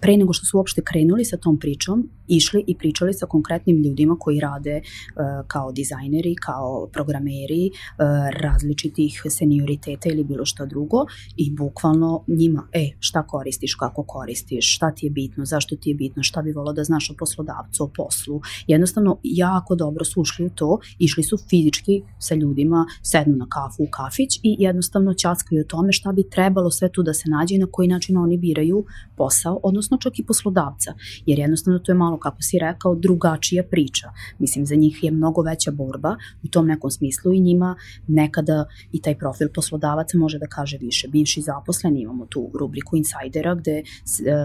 pre 0.00 0.16
nego 0.16 0.32
što 0.32 0.46
su 0.46 0.56
uopšte 0.56 0.82
krenuli 0.82 1.24
sa 1.24 1.36
tom 1.36 1.58
pričom, 1.58 2.08
išli 2.28 2.64
i 2.66 2.74
pričali 2.78 3.14
sa 3.14 3.26
konkretnim 3.26 3.82
ljudima 3.82 4.16
koji 4.20 4.40
rade 4.40 4.80
uh, 4.80 5.46
kao 5.46 5.72
dizajneri, 5.72 6.34
kao 6.34 6.88
programeri, 6.92 7.70
uh, 7.70 8.06
različitih 8.42 9.22
senioriteta 9.30 10.08
ili 10.08 10.24
bilo 10.24 10.44
što 10.44 10.66
drugo 10.66 11.04
i 11.36 11.45
bukvalno 11.50 12.24
njima, 12.26 12.68
e, 12.72 12.90
šta 12.98 13.26
koristiš, 13.26 13.74
kako 13.74 14.02
koristiš, 14.02 14.76
šta 14.76 14.90
ti 14.90 15.06
je 15.06 15.10
bitno, 15.10 15.44
zašto 15.44 15.76
ti 15.76 15.90
je 15.90 15.94
bitno, 15.94 16.22
šta 16.22 16.42
bi 16.42 16.52
volao 16.52 16.72
da 16.72 16.84
znaš 16.84 17.10
o 17.10 17.14
poslodavcu, 17.18 17.84
o 17.84 17.90
poslu. 17.96 18.40
Jednostavno, 18.66 19.18
jako 19.22 19.74
dobro 19.74 20.04
su 20.04 20.20
ušli 20.20 20.46
u 20.46 20.50
to, 20.50 20.78
išli 20.98 21.22
su 21.22 21.36
fizički 21.50 22.02
sa 22.18 22.34
ljudima, 22.34 22.86
sednu 23.02 23.36
na 23.36 23.46
kafu 23.48 23.82
u 23.82 23.90
kafić 23.90 24.36
i 24.42 24.56
jednostavno 24.58 25.14
ćaskaju 25.14 25.60
o 25.60 25.64
tome 25.64 25.92
šta 25.92 26.12
bi 26.12 26.30
trebalo 26.30 26.70
sve 26.70 26.92
tu 26.92 27.02
da 27.02 27.14
se 27.14 27.30
nađe 27.30 27.54
i 27.54 27.58
na 27.58 27.66
koji 27.70 27.88
način 27.88 28.16
oni 28.16 28.38
biraju 28.38 28.84
posao, 29.16 29.60
odnosno 29.62 29.96
čak 29.96 30.18
i 30.18 30.26
poslodavca, 30.26 30.94
jer 31.26 31.38
jednostavno 31.38 31.78
to 31.78 31.92
je 31.92 31.96
malo, 31.96 32.18
kako 32.18 32.42
si 32.42 32.58
rekao, 32.58 32.94
drugačija 32.94 33.62
priča. 33.70 34.10
Mislim, 34.38 34.66
za 34.66 34.74
njih 34.74 34.98
je 35.02 35.10
mnogo 35.10 35.42
veća 35.42 35.70
borba 35.70 36.16
u 36.44 36.48
tom 36.48 36.66
nekom 36.66 36.90
smislu 36.90 37.32
i 37.32 37.40
njima 37.40 37.76
nekada 38.06 38.64
i 38.92 39.02
taj 39.02 39.18
profil 39.18 39.48
poslodavaca 39.54 40.18
može 40.18 40.38
da 40.38 40.46
kaže 40.46 40.78
više. 40.78 41.08
Bivši 41.08 41.35
zaposleni, 41.42 42.00
imamo 42.00 42.26
tu 42.26 42.50
rubriku 42.60 42.96
insajdera 42.96 43.54
gde 43.54 43.72
e, 43.72 43.82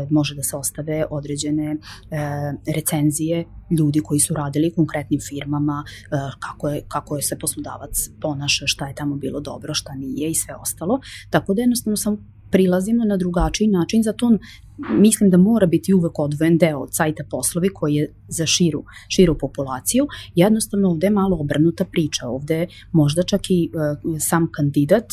može 0.09 0.35
da 0.35 0.43
se 0.43 0.57
ostave 0.57 1.05
određene 1.09 1.71
e, 1.71 1.77
recenzije 2.75 3.45
ljudi 3.79 3.99
koji 3.99 4.19
su 4.19 4.33
radili 4.33 4.73
konkretnim 4.75 5.19
firmama, 5.29 5.83
e, 5.87 6.07
kako 6.39 6.69
je, 6.69 6.81
kako 6.87 7.15
je 7.15 7.21
se 7.21 7.39
poslodavac 7.39 8.09
ponaša, 8.21 8.67
šta 8.67 8.87
je 8.87 8.95
tamo 8.95 9.15
bilo 9.15 9.39
dobro, 9.39 9.73
šta 9.73 9.95
nije 9.95 10.29
i 10.29 10.35
sve 10.35 10.55
ostalo. 10.55 10.99
Tako 11.29 11.53
da 11.53 11.61
jednostavno 11.61 11.97
samo 11.97 12.17
prilazimo 12.51 13.05
na 13.05 13.17
drugačiji 13.17 13.67
način, 13.67 14.03
zato 14.03 14.31
mislim 14.89 15.29
da 15.29 15.37
mora 15.37 15.67
biti 15.67 15.93
uvek 15.93 16.19
odvojen 16.19 16.57
deo 16.57 16.79
od 16.79 16.89
sajta 16.91 17.23
poslovi 17.29 17.69
koji 17.73 17.95
je 17.95 18.13
za 18.27 18.45
širu, 18.45 18.83
širu 19.07 19.37
populaciju. 19.37 20.07
Jednostavno 20.35 20.89
ovde 20.89 21.07
je 21.07 21.11
malo 21.11 21.37
obrnuta 21.39 21.85
priča, 21.85 22.27
ovde 22.27 22.67
možda 22.91 23.23
čak 23.23 23.41
i 23.49 23.71
sam 24.19 24.47
kandidat 24.51 25.05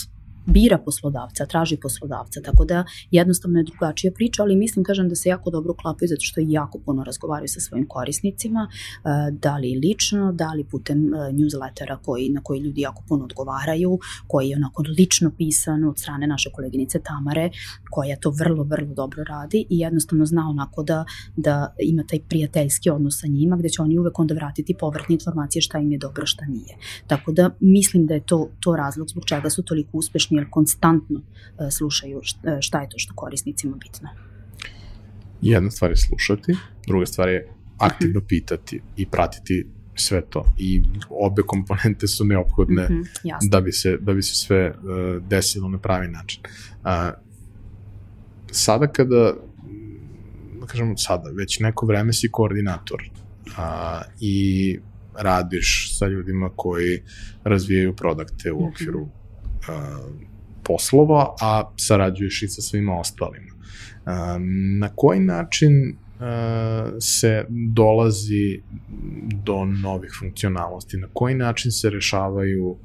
bira 0.48 0.78
poslodavca, 0.78 1.46
traži 1.46 1.76
poslodavca, 1.76 2.40
tako 2.44 2.64
da 2.64 2.84
jednostavno 3.10 3.58
je 3.58 3.64
drugačija 3.64 4.12
priča, 4.12 4.42
ali 4.42 4.56
mislim, 4.56 4.84
kažem, 4.84 5.08
da 5.08 5.14
se 5.14 5.28
jako 5.28 5.50
dobro 5.50 5.74
klapaju 5.74 6.08
zato 6.08 6.20
što 6.20 6.40
jako 6.44 6.78
puno 6.78 7.04
razgovaraju 7.04 7.48
sa 7.48 7.60
svojim 7.60 7.86
korisnicima, 7.88 8.68
e, 8.70 9.08
da 9.30 9.56
li 9.56 9.78
lično, 9.82 10.32
da 10.32 10.52
li 10.52 10.64
putem 10.64 11.14
e, 11.14 11.18
newslettera 11.32 11.96
koji, 12.02 12.28
na 12.28 12.40
koji 12.42 12.60
ljudi 12.60 12.80
jako 12.80 13.02
puno 13.08 13.24
odgovaraju, 13.24 13.98
koji 14.26 14.48
je 14.48 14.56
onako 14.56 14.82
lično 14.98 15.30
pisan 15.38 15.84
od 15.84 15.98
strane 15.98 16.26
naše 16.26 16.50
koleginice 16.50 17.00
Tamare, 17.00 17.50
koja 17.90 18.16
to 18.16 18.30
vrlo, 18.30 18.64
vrlo 18.64 18.94
dobro 18.94 19.24
radi 19.24 19.66
i 19.70 19.78
jednostavno 19.78 20.26
zna 20.26 20.48
onako 20.48 20.82
da, 20.82 21.04
da 21.36 21.74
ima 21.82 22.02
taj 22.08 22.20
prijateljski 22.28 22.90
odnos 22.90 23.20
sa 23.20 23.26
njima, 23.26 23.56
gde 23.56 23.68
će 23.68 23.82
oni 23.82 23.98
uvek 23.98 24.18
onda 24.18 24.34
vratiti 24.34 24.74
povratne 24.74 25.12
informacije 25.12 25.62
šta 25.62 25.78
im 25.78 25.92
je 25.92 25.98
dobro, 25.98 26.26
šta 26.26 26.46
nije. 26.46 26.76
Tako 27.06 27.32
da 27.32 27.50
mislim 27.60 28.06
da 28.06 28.14
je 28.14 28.20
to, 28.20 28.48
to 28.60 28.76
razlog 28.76 29.08
zbog 29.08 29.24
čega 29.24 29.50
su 29.50 29.62
toliko 29.62 29.98
uspešni 29.98 30.37
jer 30.38 30.50
konstantno 30.50 31.20
e, 31.20 31.70
slušaju 31.70 32.20
e, 32.44 32.62
šta 32.62 32.80
je 32.80 32.88
to 32.88 32.98
što 32.98 33.14
korisnicima 33.14 33.76
bitno. 33.76 34.08
Jedna 35.40 35.70
stvar 35.70 35.90
je 35.90 35.96
slušati, 35.96 36.56
druga 36.86 37.06
stvar 37.06 37.28
je 37.28 37.48
aktivno 37.78 38.18
mhm. 38.18 38.26
pitati 38.26 38.80
i 38.96 39.06
pratiti 39.06 39.66
sve 39.94 40.22
to 40.30 40.44
i 40.58 40.82
obe 41.10 41.42
komponente 41.42 42.06
su 42.06 42.24
neophodne 42.24 42.82
mm 42.82 43.02
-hmm, 43.02 43.48
da 43.50 43.60
bi 43.60 43.72
se 43.72 43.98
da 44.00 44.14
bi 44.14 44.22
se 44.22 44.34
sve 44.34 44.70
uh, 44.70 45.22
desilo 45.28 45.68
na 45.68 45.78
pravi 45.78 46.08
način. 46.08 46.42
Uh, 46.44 46.90
sada 48.50 48.86
kada 48.86 49.34
da 50.60 50.66
kažemo 50.66 50.96
sada, 50.96 51.30
već 51.30 51.60
neko 51.60 51.86
vreme 51.86 52.12
si 52.12 52.28
koordinator 52.30 53.10
uh, 53.46 53.54
i 54.20 54.78
radiš 55.14 55.98
sa 55.98 56.06
ljudima 56.06 56.50
koji 56.56 57.02
razvijaju 57.44 57.96
produkte 57.96 58.52
u 58.52 58.56
mhm. 58.56 58.68
okviru 58.68 59.08
poslova, 60.62 61.34
a 61.40 61.72
sarađuješ 61.76 62.42
i 62.42 62.48
sa 62.48 62.62
svima 62.62 62.98
ostalima. 63.00 63.52
Na 64.78 64.88
koji 64.94 65.20
način 65.20 65.96
se 67.00 67.44
dolazi 67.48 68.60
do 69.44 69.64
novih 69.64 70.10
funkcionalnosti, 70.18 70.96
na 70.96 71.08
koji 71.12 71.34
način 71.34 71.72
se 71.72 71.90
rešavaju, 71.90 72.76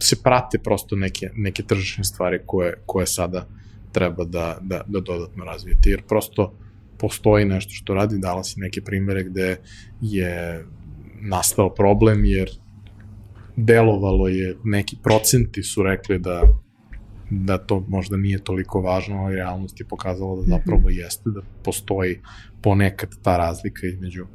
se 0.00 0.16
prate 0.22 0.58
prosto 0.58 0.96
neke, 0.96 1.30
neke 1.34 1.62
tržišne 1.62 2.04
stvari 2.04 2.40
koje, 2.46 2.74
koje 2.86 3.06
sada 3.06 3.46
treba 3.92 4.24
da, 4.24 4.58
da, 4.60 4.82
da 4.86 5.00
dodatno 5.00 5.44
razvijete, 5.44 5.90
jer 5.90 6.02
prosto 6.08 6.52
postoji 6.98 7.44
nešto 7.44 7.72
što 7.72 7.94
radi, 7.94 8.18
dala 8.18 8.44
si 8.44 8.60
neke 8.60 8.80
primere 8.80 9.24
gde 9.24 9.56
je 10.00 10.64
nastao 11.20 11.74
problem, 11.74 12.24
jer 12.24 12.50
delovalo 13.56 14.28
je, 14.28 14.56
neki 14.64 14.96
procenti 15.02 15.62
su 15.62 15.82
rekli 15.82 16.18
da 16.18 16.42
da 17.30 17.58
to 17.58 17.84
možda 17.88 18.16
nije 18.16 18.44
toliko 18.44 18.80
važno, 18.80 19.16
ali 19.16 19.34
realnost 19.34 19.80
je 19.80 19.86
pokazala 19.86 20.36
da 20.36 20.42
zapravo 20.42 20.80
-hmm. 20.80 21.02
jeste, 21.02 21.30
da 21.30 21.40
postoji 21.64 22.20
ponekad 22.62 23.10
ta 23.22 23.36
razlika 23.36 23.86
između 23.86 24.26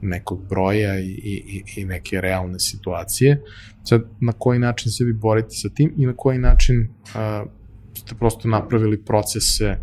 nekog 0.00 0.48
broja 0.48 1.00
i, 1.00 1.20
i, 1.24 1.62
i 1.76 1.84
neke 1.84 2.20
realne 2.20 2.58
situacije. 2.58 3.42
Sad, 3.84 4.04
na 4.20 4.32
koji 4.32 4.58
način 4.58 4.92
se 4.92 5.04
vi 5.04 5.12
borite 5.12 5.50
sa 5.50 5.68
tim 5.68 5.94
i 5.96 6.06
na 6.06 6.14
koji 6.16 6.38
način 6.38 6.80
uh, 6.80 7.50
ste 7.94 8.14
prosto 8.14 8.48
napravili 8.48 9.04
procese 9.04 9.76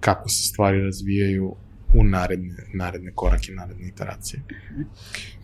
kako 0.00 0.28
se 0.28 0.48
stvari 0.48 0.82
razvijaju 0.82 1.54
u 1.94 2.04
naredne, 2.04 2.54
naredne 2.74 3.12
korake, 3.14 3.52
naredne 3.52 3.88
iteracije? 3.88 4.42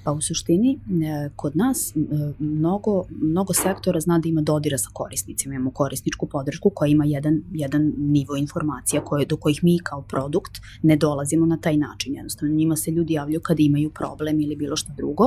Pa 0.05 0.13
u 0.13 0.21
suštini, 0.21 0.73
e, 0.75 1.31
kod 1.37 1.57
nas 1.57 1.97
e, 1.97 2.01
mnogo, 2.39 3.05
mnogo 3.11 3.53
sektora 3.53 4.01
zna 4.01 4.19
da 4.19 4.29
ima 4.29 4.41
dodira 4.41 4.79
sa 4.79 4.89
korisnicima. 4.93 5.55
Imamo 5.55 5.71
korisničku 5.71 6.27
podršku 6.27 6.71
koja 6.75 6.89
ima 6.89 7.05
jedan, 7.05 7.43
jedan 7.53 7.93
nivo 7.99 8.37
informacija 8.37 9.05
koje, 9.05 9.27
do 9.27 9.37
kojih 9.37 9.65
mi 9.65 9.79
kao 9.83 10.03
produkt 10.03 10.53
ne 10.83 10.97
dolazimo 10.97 11.47
na 11.47 11.57
taj 11.61 11.77
način. 11.77 12.15
Jednostavno, 12.15 12.55
njima 12.55 12.77
se 12.77 12.91
ljudi 12.91 13.15
javljaju 13.15 13.41
kada 13.41 13.63
imaju 13.63 13.91
problem 13.91 14.41
ili 14.41 14.57
bilo 14.57 14.77
što 14.77 14.93
drugo. 14.97 15.25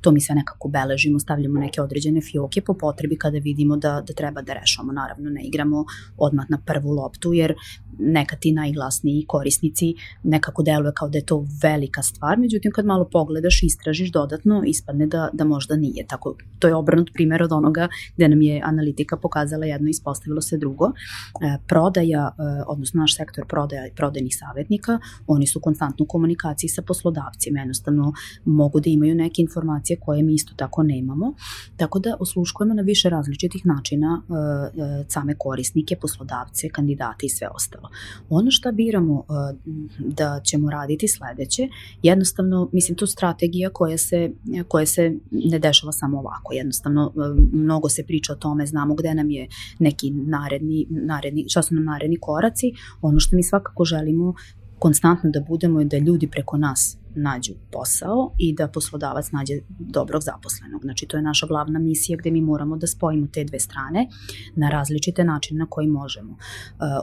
To 0.00 0.12
mi 0.12 0.20
se 0.20 0.34
nekako 0.34 0.68
beležimo, 0.68 1.18
stavljamo 1.18 1.60
neke 1.60 1.82
određene 1.82 2.20
fioke 2.20 2.60
po 2.60 2.74
potrebi 2.74 3.18
kada 3.18 3.38
vidimo 3.38 3.76
da, 3.76 4.02
da 4.06 4.12
treba 4.12 4.42
da 4.42 4.52
rešamo. 4.52 4.92
Naravno, 4.92 5.30
ne 5.30 5.42
igramo 5.44 5.84
odmah 6.16 6.46
na 6.48 6.58
prvu 6.66 6.90
loptu, 6.90 7.32
jer 7.32 7.54
neka 7.98 8.36
ti 8.36 8.52
najglasniji 8.52 9.24
korisnici 9.28 9.94
nekako 10.22 10.62
deluje 10.64 10.92
kao 10.96 11.08
da 11.08 11.18
je 11.18 11.24
to 11.24 11.46
velika 11.62 12.02
stvar, 12.02 12.38
međutim 12.38 12.72
kad 12.72 12.86
malo 12.86 13.08
pogledaš 13.12 13.62
i 13.62 13.66
istražiš 13.66 14.12
dodatno, 14.12 14.62
ispadne 14.66 15.06
da, 15.06 15.28
da 15.32 15.44
možda 15.44 15.76
nije. 15.76 16.06
Tako, 16.06 16.36
to 16.58 16.68
je 16.68 16.74
obrnut 16.74 17.10
primjer 17.14 17.42
od 17.42 17.52
onoga 17.52 17.88
gde 18.16 18.28
nam 18.28 18.42
je 18.42 18.60
analitika 18.64 19.16
pokazala 19.16 19.66
jedno 19.66 19.88
i 19.88 19.90
ispostavilo 19.90 20.40
se 20.40 20.58
drugo. 20.58 20.86
E, 20.86 21.58
prodaja, 21.68 22.34
e, 22.38 22.64
odnosno 22.66 23.00
naš 23.00 23.16
sektor 23.16 23.46
prodaja 23.46 23.86
i 23.86 23.94
prodajnih 23.96 24.36
savjetnika, 24.36 24.98
oni 25.26 25.46
su 25.46 25.60
konstantno 25.60 26.02
u 26.04 26.08
komunikaciji 26.08 26.68
sa 26.68 26.82
poslodavcima, 26.82 27.60
jednostavno 27.60 28.12
mogu 28.44 28.80
da 28.80 28.90
imaju 28.90 29.14
neke 29.14 29.42
informacije 29.42 29.98
koje 30.00 30.22
mi 30.22 30.34
isto 30.34 30.54
tako 30.56 30.82
nemamo, 30.82 31.34
tako 31.76 31.98
da 31.98 32.16
osluškujemo 32.20 32.74
na 32.74 32.82
više 32.82 33.08
različitih 33.08 33.66
načina 33.66 34.22
e, 34.22 34.34
e, 34.82 35.04
same 35.08 35.34
korisnike, 35.38 35.96
poslodavce, 35.96 36.68
kandidate 36.68 37.26
i 37.26 37.28
sve 37.28 37.48
ostalo. 37.48 37.90
Ono 38.28 38.50
što 38.50 38.72
biramo 38.72 39.24
e, 39.28 39.54
da 39.98 40.40
ćemo 40.54 40.70
raditi 40.70 41.08
sledeće, 41.08 41.68
jednostavno, 42.02 42.68
mislim, 42.72 42.96
tu 42.96 43.06
strategija 43.06 43.70
koja 43.70 43.98
se, 43.98 44.30
koja 44.68 44.86
se 44.86 45.12
ne 45.30 45.58
dešava 45.58 45.92
samo 45.92 46.18
ovako, 46.18 46.52
jednostavno, 46.52 47.12
e, 47.16 47.42
mnogo 47.52 47.88
se 47.88 48.04
priča 48.06 48.32
o 48.32 48.36
tome, 48.36 48.66
znamo 48.66 48.94
gde 48.94 49.14
nam 49.14 49.30
je 49.30 49.48
neki 49.78 50.10
naredni, 50.10 50.86
naredni 50.90 51.44
šta 51.48 51.62
su 51.62 51.74
nam 51.74 51.84
naredni 51.84 52.18
koraci, 52.20 52.72
ono 53.02 53.20
što 53.20 53.36
mi 53.36 53.42
svakako 53.42 53.84
želimo 53.84 54.34
konstantno 54.78 55.30
da 55.30 55.40
budemo 55.40 55.80
je 55.80 55.86
da 55.86 55.98
ljudi 55.98 56.26
preko 56.26 56.56
nas 56.56 56.98
nađu 57.14 57.52
posao 57.72 58.34
i 58.38 58.54
da 58.54 58.68
poslodavac 58.68 59.32
nađe 59.32 59.54
dobrog 59.68 60.22
zaposlenog. 60.22 60.82
Znači 60.82 61.06
to 61.06 61.16
je 61.16 61.22
naša 61.22 61.46
glavna 61.46 61.78
misija 61.78 62.18
gde 62.18 62.30
mi 62.30 62.40
moramo 62.40 62.76
da 62.76 62.86
spojimo 62.86 63.26
te 63.26 63.44
dve 63.44 63.60
strane 63.60 64.08
na 64.54 64.68
različite 64.68 65.24
načine 65.24 65.58
na 65.58 65.66
koji 65.70 65.88
možemo. 65.88 66.32
Uh, 66.32 66.38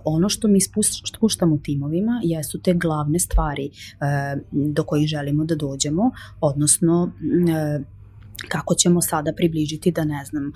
ono 0.06 0.30
što 0.30 0.48
mi 0.48 0.60
spuštamo 1.16 1.58
timovima 1.58 2.22
jesu 2.24 2.60
te 2.62 2.74
glavne 2.74 3.20
stvari 3.20 3.70
uh, 3.72 4.42
do 4.52 4.84
kojih 4.84 5.08
želimo 5.08 5.46
da 5.46 5.56
dođemo, 5.56 6.12
odnosno 6.42 7.04
uh, 7.04 7.86
kako 8.48 8.76
ćemo 8.76 9.02
sada 9.02 9.34
približiti 9.38 9.92
da 9.92 10.04
ne 10.04 10.26
znam 10.26 10.48
e, 10.48 10.52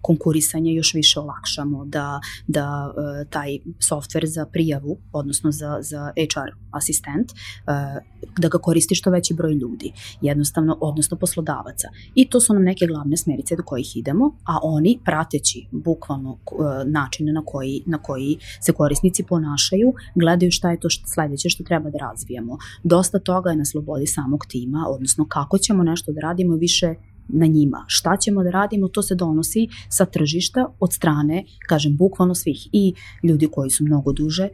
konkurisanje 0.00 0.72
još 0.74 0.94
više 0.94 1.20
olakšamo 1.20 1.84
da 1.84 2.20
da 2.46 2.92
e, 3.22 3.24
taj 3.30 3.58
softver 3.78 4.24
za 4.26 4.46
prijavu 4.46 4.98
odnosno 5.12 5.50
za 5.50 5.78
za 5.80 6.12
HR 6.16 6.50
asistent 6.70 7.32
e, 7.32 7.34
da 8.38 8.48
ga 8.48 8.58
koristi 8.58 8.94
što 8.94 9.10
veći 9.10 9.34
broj 9.34 9.54
ljudi 9.54 9.92
jednostavno 10.20 10.78
odnosno 10.80 11.16
poslodavaca. 11.16 11.88
I 12.14 12.28
to 12.28 12.40
su 12.40 12.54
nam 12.54 12.62
neke 12.62 12.86
glavne 12.86 13.16
smerice 13.16 13.56
do 13.56 13.62
kojih 13.62 13.96
idemo 13.96 14.36
a 14.44 14.58
oni 14.62 14.98
prateći 15.04 15.66
bukvalno 15.70 16.38
načine 16.86 17.32
na 17.32 17.42
koji 17.44 17.82
na 17.86 17.98
koji 17.98 18.38
se 18.60 18.72
korisnici 18.72 19.24
ponašaju 19.28 19.92
gledaju 20.14 20.50
šta 20.50 20.70
je 20.70 20.80
to 20.80 20.90
što 20.90 21.06
sledeće 21.06 21.48
što 21.48 21.64
treba 21.64 21.90
da 21.90 21.98
razvijamo 21.98 22.58
dosta 22.82 23.18
toga 23.18 23.50
je 23.50 23.56
na 23.56 23.64
slobodi 23.64 24.06
samog 24.06 24.46
tima 24.48 24.86
odnosno 24.88 25.26
kako 25.28 25.58
ćemo 25.58 25.82
nešto 25.82 26.12
da 26.12 26.20
radimo 26.20 26.56
više 26.56 26.94
na 27.28 27.46
njima. 27.46 27.84
Šta 27.86 28.16
ćemo 28.16 28.42
da 28.42 28.50
radimo, 28.50 28.88
to 28.88 29.02
se 29.02 29.14
donosi 29.14 29.68
sa 29.88 30.04
tržišta 30.04 30.66
od 30.80 30.92
strane, 30.92 31.44
kažem, 31.68 31.96
bukvalno 31.96 32.34
svih 32.34 32.68
i 32.72 32.94
ljudi 33.22 33.48
koji 33.52 33.70
su 33.70 33.84
mnogo 33.84 34.12
duže 34.12 34.48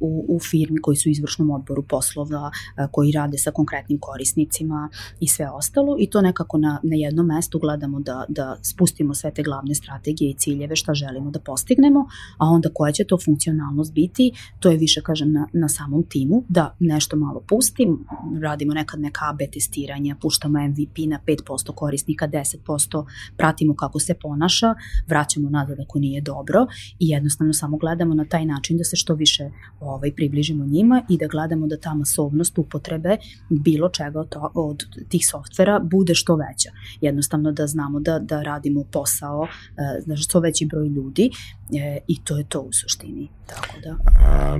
u, 0.00 0.24
u 0.28 0.40
firmi 0.40 0.80
koji 0.80 0.96
su 0.96 1.08
u 1.08 1.12
izvršnom 1.12 1.50
odboru 1.50 1.82
poslova, 1.82 2.50
koji 2.90 3.12
rade 3.12 3.38
sa 3.38 3.50
konkretnim 3.50 3.98
korisnicima 3.98 4.90
i 5.20 5.28
sve 5.28 5.50
ostalo 5.50 5.96
i 5.98 6.10
to 6.10 6.20
nekako 6.20 6.58
na, 6.58 6.80
na 6.82 6.96
jednom 6.96 7.26
mestu 7.26 7.58
gledamo 7.58 8.00
da, 8.00 8.24
da 8.28 8.58
spustimo 8.62 9.14
sve 9.14 9.30
te 9.30 9.42
glavne 9.42 9.74
strategije 9.74 10.30
i 10.30 10.34
ciljeve 10.34 10.76
šta 10.76 10.94
želimo 10.94 11.30
da 11.30 11.40
postignemo, 11.40 12.06
a 12.38 12.46
onda 12.46 12.68
koja 12.74 12.92
će 12.92 13.04
to 13.04 13.18
funkcionalnost 13.24 13.92
biti, 13.92 14.32
to 14.60 14.70
je 14.70 14.76
više 14.76 15.00
kažem 15.02 15.32
na, 15.32 15.48
na 15.52 15.68
samom 15.68 16.02
timu, 16.02 16.44
da 16.48 16.76
nešto 16.80 17.16
malo 17.16 17.42
pustim, 17.48 18.06
radimo 18.42 18.74
nekad 18.74 19.00
neka 19.00 19.20
AB 19.30 19.38
testiranja, 19.52 20.16
puštamo 20.20 20.68
MVP 20.68 20.98
na 21.06 21.20
5% 21.26 21.74
korisnika, 21.74 22.28
10%, 22.28 23.06
pratimo 23.36 23.74
kako 23.74 24.00
se 24.00 24.14
ponaša, 24.14 24.74
vraćamo 25.06 25.50
nazad 25.50 25.80
ako 25.80 25.98
nije 25.98 26.20
dobro 26.20 26.66
i 26.98 27.08
jednostavno 27.08 27.52
samo 27.52 27.76
gledamo 27.76 28.14
na 28.14 28.24
taj 28.24 28.46
način 28.46 28.76
da 28.76 28.84
se 28.84 28.96
što 28.96 29.14
više 29.14 29.45
ovaj, 29.80 30.12
približimo 30.12 30.66
njima 30.66 31.02
i 31.08 31.18
da 31.18 31.26
gledamo 31.26 31.66
da 31.66 31.76
ta 31.76 31.94
masovnost 31.94 32.58
upotrebe 32.58 33.16
bilo 33.50 33.88
čega 33.88 34.20
od, 34.20 34.28
to, 34.28 34.50
od 34.54 34.84
tih 35.08 35.28
softvera 35.28 35.78
bude 35.78 36.14
što 36.14 36.36
veća. 36.36 36.70
Jednostavno 37.00 37.52
da 37.52 37.66
znamo 37.66 38.00
da, 38.00 38.18
da 38.18 38.42
radimo 38.42 38.84
posao 38.92 39.46
e, 39.46 40.00
znači 40.00 40.22
što 40.22 40.40
veći 40.40 40.66
broj 40.66 40.88
ljudi 40.88 41.30
e, 41.78 41.98
i 42.08 42.24
to 42.24 42.38
je 42.38 42.44
to 42.44 42.60
u 42.60 42.72
suštini. 42.72 43.28
Tako 43.46 43.80
da... 43.84 43.96
A, 44.18 44.58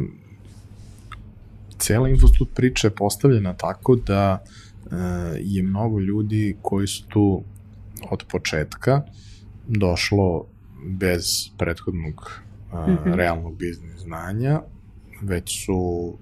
cela 1.78 2.08
infostud 2.08 2.48
priča 2.54 2.86
je 2.86 2.94
postavljena 2.94 3.54
tako 3.54 3.96
da 3.96 4.44
e, 4.90 4.96
je 5.40 5.62
mnogo 5.62 5.98
ljudi 5.98 6.56
koji 6.62 6.86
su 6.86 7.06
tu 7.08 7.42
od 8.10 8.24
početka 8.30 9.02
došlo 9.68 10.46
bez 10.86 11.48
prethodnog 11.58 12.40
a, 12.72 12.86
mm 12.86 12.98
-hmm. 13.04 13.14
realnog 13.14 13.56
biznis 13.58 14.00
znanja 14.00 14.60
već 15.22 15.64
su 15.64 16.14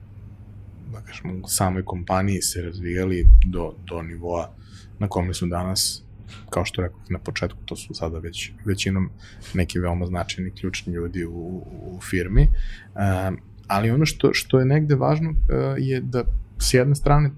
da 0.92 1.00
kažem, 1.00 1.42
u 1.44 1.48
samoj 1.48 1.85
kompaniji 1.85 2.42
se 2.42 2.62
razvijali 2.62 3.26
do, 3.46 3.74
do 3.88 4.02
nivoa 4.02 4.50
na 4.98 5.09
kome 5.09 5.35
su 5.35 5.46
danas, 5.46 6.02
kao 6.50 6.64
što 6.64 6.83
rekao 6.83 6.98
na 7.09 7.18
početku, 7.18 7.59
to 7.64 7.76
su 7.76 7.94
sada 7.94 8.18
već 8.18 8.52
većinom 8.64 9.11
neki 9.54 9.78
veoma 9.78 10.07
značajni 10.07 10.50
ključni 10.50 10.92
ljudi 10.92 11.24
u, 11.24 11.62
u 11.70 12.00
firmi. 12.11 12.48
Um, 12.48 13.38
ali 13.66 13.90
ono 13.90 14.07
što, 14.07 14.35
što 14.35 14.59
je 14.59 14.64
negde 14.64 14.94
važno 14.94 15.30
uh, 15.30 15.37
je 15.78 16.00
da 16.00 16.24
s 16.59 16.74
jedne 16.74 16.94
strane 16.94 17.30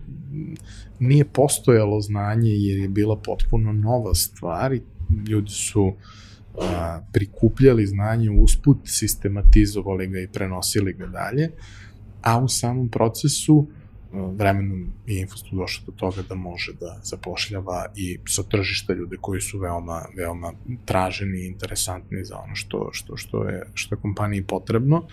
nije 0.98 1.24
postojalo 1.24 2.00
znanje 2.00 2.50
jer 2.50 2.78
je 2.78 2.88
bila 2.88 3.16
potpuno 3.16 3.72
nova 3.72 4.14
stvar 4.14 4.72
i 4.72 4.82
ljudi 5.28 5.50
su 5.50 5.94
a, 6.60 7.00
prikupljali 7.12 7.86
znanje 7.86 8.30
usput, 8.30 8.78
sistematizovali 8.84 10.06
ga 10.06 10.20
i 10.20 10.28
prenosili 10.28 10.92
ga 10.92 11.06
dalje, 11.06 11.50
a 12.22 12.38
u 12.38 12.48
samom 12.48 12.88
procesu 12.88 13.66
vremenom 14.12 14.92
je 15.06 15.20
Infostu 15.20 15.56
došlo 15.56 15.84
do 15.86 15.92
toga 15.92 16.22
da 16.28 16.34
može 16.34 16.72
da 16.80 17.00
zapošljava 17.02 17.86
i 17.96 18.18
sa 18.28 18.42
tržišta 18.42 18.92
ljude 18.92 19.16
koji 19.20 19.40
su 19.40 19.58
veoma, 19.58 20.02
veoma 20.16 20.52
traženi 20.84 21.38
i 21.38 21.46
interesantni 21.46 22.24
za 22.24 22.36
ono 22.36 22.54
što, 22.54 22.88
što, 22.92 23.16
što, 23.16 23.44
je, 23.48 23.62
što 23.74 23.94
je 23.94 24.00
kompaniji 24.00 24.42
potrebno, 24.42 25.06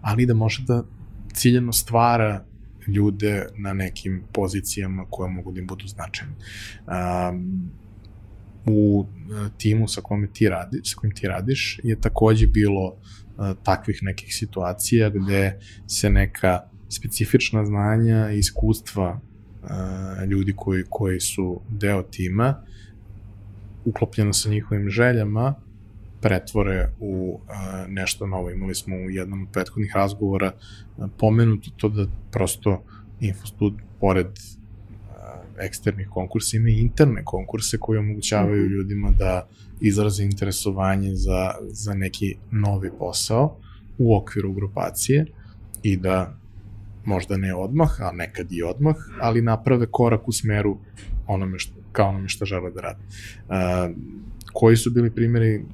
ali 0.00 0.26
da 0.26 0.34
može 0.34 0.62
da 0.66 0.84
ciljeno 1.32 1.72
stvara 1.72 2.44
ljude 2.86 3.46
na 3.56 3.72
nekim 3.72 4.22
pozicijama 4.32 5.06
koje 5.10 5.30
mogu 5.30 5.52
da 5.52 5.60
im 5.60 5.66
budu 5.66 5.86
značajne. 5.86 6.32
Um, 6.86 7.70
u 8.66 9.06
e, 9.06 9.48
timu 9.58 9.88
sa 9.88 10.00
kojim 10.00 10.28
ti 10.32 10.48
radi, 10.48 10.80
sa 10.84 10.96
kojim 10.96 11.14
ti 11.14 11.28
radiš 11.28 11.80
je 11.82 12.00
takođe 12.00 12.46
bilo 12.46 12.86
uh, 12.86 13.56
takvih 13.62 13.98
nekih 14.02 14.34
situacija 14.34 15.10
gde 15.10 15.58
se 15.86 16.10
neka 16.10 16.60
specifična 16.88 17.64
znanja 17.64 18.30
i 18.30 18.38
iskustva 18.38 19.20
uh, 19.20 20.28
ljudi 20.28 20.54
koji, 20.56 20.84
koji 20.88 21.20
su 21.20 21.60
deo 21.68 22.02
tima 22.02 22.62
uklopljeno 23.84 24.32
sa 24.32 24.48
njihovim 24.50 24.90
željama 24.90 25.54
pretvore 26.20 26.88
u 27.00 27.40
nešto 27.88 28.26
novo. 28.26 28.50
Imali 28.50 28.74
smo 28.74 28.96
u 28.96 29.10
jednom 29.10 29.42
od 29.42 29.48
prethodnih 29.52 29.92
razgovora 29.94 30.52
pomenuto 31.18 31.70
to 31.76 31.88
da 31.88 32.06
prosto 32.30 32.82
Infostud, 33.20 33.74
pored 34.00 34.26
eksternih 35.60 36.08
konkursa, 36.08 36.56
ima 36.56 36.68
i 36.68 36.80
interne 36.80 37.24
konkurse 37.24 37.78
koji 37.78 37.98
omogućavaju 37.98 38.64
mhm. 38.64 38.72
ljudima 38.72 39.10
da 39.18 39.48
izraze 39.80 40.24
interesovanje 40.24 41.14
za, 41.14 41.54
za 41.68 41.94
neki 41.94 42.36
novi 42.50 42.90
posao 42.98 43.56
u 43.98 44.16
okviru 44.16 44.52
grupacije 44.52 45.26
i 45.82 45.96
da 45.96 46.36
možda 47.04 47.36
ne 47.36 47.54
odmah, 47.54 48.00
a 48.00 48.12
nekad 48.12 48.52
i 48.52 48.62
odmah, 48.62 48.96
ali 49.20 49.42
naprave 49.42 49.86
korak 49.90 50.28
u 50.28 50.32
smeru 50.32 50.78
onome 51.26 51.58
što, 51.58 51.74
kao 51.92 52.08
onome 52.08 52.28
što 52.28 52.44
žele 52.44 52.70
da 52.70 52.80
rade. 52.80 53.00
Uh, 53.48 53.96
koji 54.52 54.76
su 54.76 54.90
bili 54.90 55.10
primjeri 55.10 55.64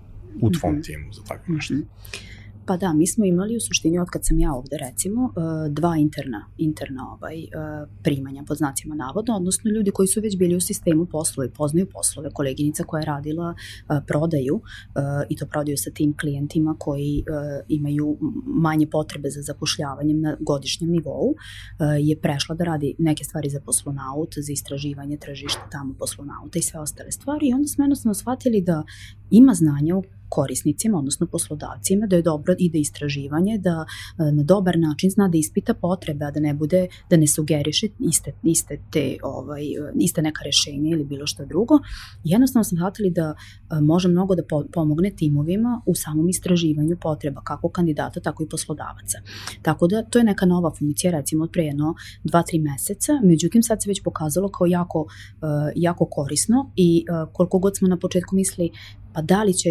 u 0.40 0.50
tvom 0.50 0.72
mm 0.72 0.76
-hmm. 0.76 0.86
timu 0.86 1.12
za 1.12 1.22
tako 1.22 1.52
nešto? 1.52 1.74
Mm 1.74 1.78
-hmm. 1.78 2.35
Pa 2.66 2.76
da, 2.76 2.92
mi 2.92 3.06
smo 3.06 3.24
imali 3.24 3.56
u 3.56 3.60
suštini 3.60 3.98
od 3.98 4.08
kad 4.08 4.26
sam 4.26 4.38
ja 4.38 4.52
ovde 4.54 4.76
recimo 4.76 5.32
e, 5.36 5.68
dva 5.70 5.96
interna, 5.96 6.46
interna 6.58 7.12
ovaj, 7.12 7.42
e, 7.42 7.46
primanja 8.02 8.44
pod 8.46 8.56
znacima 8.56 8.94
navoda, 8.94 9.34
odnosno 9.34 9.70
ljudi 9.70 9.90
koji 9.90 10.08
su 10.08 10.20
već 10.20 10.36
bili 10.38 10.56
u 10.56 10.60
sistemu 10.60 11.06
poslova 11.06 11.46
i 11.46 11.50
poznaju 11.50 11.86
poslove, 11.86 12.30
koleginica 12.30 12.84
koja 12.84 13.00
je 13.00 13.06
radila 13.06 13.54
e, 13.54 14.00
prodaju 14.06 14.60
i 15.28 15.36
to 15.36 15.46
prodaju 15.46 15.76
sa 15.76 15.90
tim 15.90 16.16
klijentima 16.16 16.76
koji 16.78 17.24
imaju 17.68 18.18
manje 18.46 18.86
potrebe 18.86 19.30
za 19.30 19.42
zapošljavanjem 19.42 20.20
na 20.20 20.36
godišnjem 20.40 20.90
nivou, 20.90 21.34
je 22.00 22.20
prešla 22.20 22.54
da 22.54 22.64
radi 22.64 22.94
neke 22.98 23.24
stvari 23.24 23.50
za 23.50 23.60
poslonaut, 23.60 24.34
za 24.36 24.52
istraživanje 24.52 25.16
tržišta 25.16 25.68
tamo 25.70 25.94
poslonauta 25.98 26.58
i 26.58 26.62
sve 26.62 26.80
ostale 26.80 27.12
stvari. 27.12 27.48
I 27.48 27.52
onda 27.52 27.68
smo 27.68 27.84
jednostavno 27.84 28.14
shvatili 28.14 28.60
da 28.60 28.84
ima 29.30 29.54
znanja 29.54 29.96
u 29.96 30.02
korisnicima, 30.28 30.98
odnosno 30.98 31.26
poslodavcima, 31.26 32.06
da 32.06 32.16
je 32.16 32.22
dobro 32.22 32.54
ide 32.58 32.78
istraživanje, 32.78 33.58
da 33.58 33.84
e, 34.18 34.32
na 34.32 34.42
dobar 34.42 34.78
način 34.78 35.10
zna 35.10 35.28
da 35.28 35.38
ispita 35.38 35.74
potrebe, 35.74 36.24
a 36.24 36.30
da 36.30 36.40
ne 36.40 36.54
bude, 36.54 36.86
da 37.10 37.16
ne 37.16 37.26
sugeriše 37.26 37.88
iste, 37.98 38.32
iste 38.42 38.78
te, 38.92 39.16
ovaj, 39.22 39.62
iste 39.94 40.22
neka 40.22 40.42
rešenja 40.44 40.90
ili 40.90 41.04
bilo 41.04 41.26
što 41.26 41.44
drugo. 41.44 41.78
Jednostavno 42.24 42.64
smo 42.64 42.78
shvatili 42.78 43.10
da 43.10 43.34
e, 43.34 43.80
može 43.80 44.08
mnogo 44.08 44.34
da 44.34 44.42
pomogne 44.72 45.10
timovima 45.10 45.82
u 45.86 45.94
samom 45.94 46.28
istraživanju 46.28 46.96
potreba, 47.00 47.40
kako 47.44 47.68
kandidata, 47.68 48.20
tako 48.20 48.42
i 48.42 48.48
poslodavaca. 48.48 49.18
Tako 49.62 49.86
da 49.86 50.02
to 50.02 50.18
je 50.18 50.24
neka 50.24 50.46
nova 50.46 50.70
funkcija, 50.78 51.12
recimo 51.12 51.44
od 51.44 51.50
pre 51.52 51.62
jedno 51.62 51.94
2-3 52.24 52.72
meseca, 52.72 53.12
međutim 53.22 53.62
sad 53.62 53.82
se 53.82 53.90
već 53.90 54.02
pokazalo 54.02 54.48
kao 54.48 54.66
jako, 54.66 55.06
e, 55.42 55.72
jako 55.76 56.04
korisno 56.04 56.70
i 56.76 57.04
koliko 57.32 57.58
god 57.58 57.76
smo 57.76 57.88
na 57.88 57.98
početku 57.98 58.36
misli 58.36 58.70
pa 59.16 59.22
da 59.22 59.42
li 59.42 59.54
će 59.54 59.68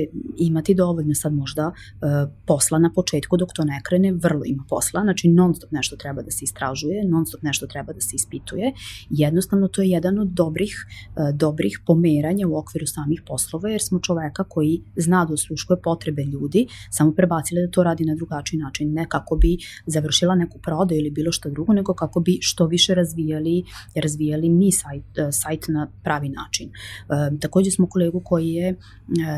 imati 0.48 0.76
dovoljno 0.76 1.16
sad 1.16 1.34
možda 1.34 1.68
uh, 1.68 2.32
posla 2.46 2.80
na 2.80 2.92
početku 2.96 3.38
dok 3.38 3.50
to 3.54 3.64
ne 3.64 3.82
krene, 3.84 4.12
vrlo 4.12 4.42
ima 4.46 4.64
posla, 4.70 5.02
znači 5.02 5.28
non 5.28 5.56
stop 5.56 5.72
nešto 5.72 5.96
treba 5.96 6.22
da 6.22 6.32
se 6.32 6.46
istražuje, 6.46 7.06
non 7.08 7.26
stop 7.26 7.42
nešto 7.42 7.68
treba 7.68 7.94
da 7.94 8.02
se 8.02 8.16
ispituje, 8.16 8.74
jednostavno 9.10 9.68
to 9.68 9.82
je 9.82 9.90
jedan 9.90 10.20
od 10.20 10.28
dobrih, 10.28 10.76
uh, 10.86 11.36
dobrih 11.36 11.80
pomeranja 11.86 12.48
u 12.48 12.58
okviru 12.58 12.88
samih 12.88 13.22
poslova, 13.28 13.70
jer 13.70 13.82
smo 13.82 14.00
čoveka 14.00 14.44
koji 14.44 14.82
zna 14.96 15.26
da 15.26 15.34
osluškuje 15.34 15.82
potrebe 15.82 16.24
ljudi, 16.24 16.68
samo 16.90 17.12
prebacili 17.12 17.62
da 17.62 17.72
to 17.72 17.84
radi 17.84 18.06
na 18.06 18.16
drugačiji 18.16 18.60
način, 18.60 18.94
ne 18.94 19.06
kako 19.10 19.36
bi 19.36 19.58
završila 19.86 20.36
neku 20.36 20.60
prodaju 20.60 21.00
ili 21.00 21.12
bilo 21.12 21.32
što 21.32 21.50
drugo, 21.50 21.74
nego 21.74 21.94
kako 21.94 22.20
bi 22.20 22.38
što 22.42 22.68
više 22.68 22.96
razvijali, 22.96 23.64
razvijali 23.96 24.50
mi 24.50 24.72
sajt, 24.72 25.04
uh, 25.18 25.28
sajt 25.32 25.66
na 25.68 25.88
pravi 26.04 26.30
način. 26.30 26.70
Uh, 26.70 27.40
takođe 27.40 27.72
smo 27.72 27.88
kolegu 27.90 28.22
koji 28.26 28.50
je 28.50 28.76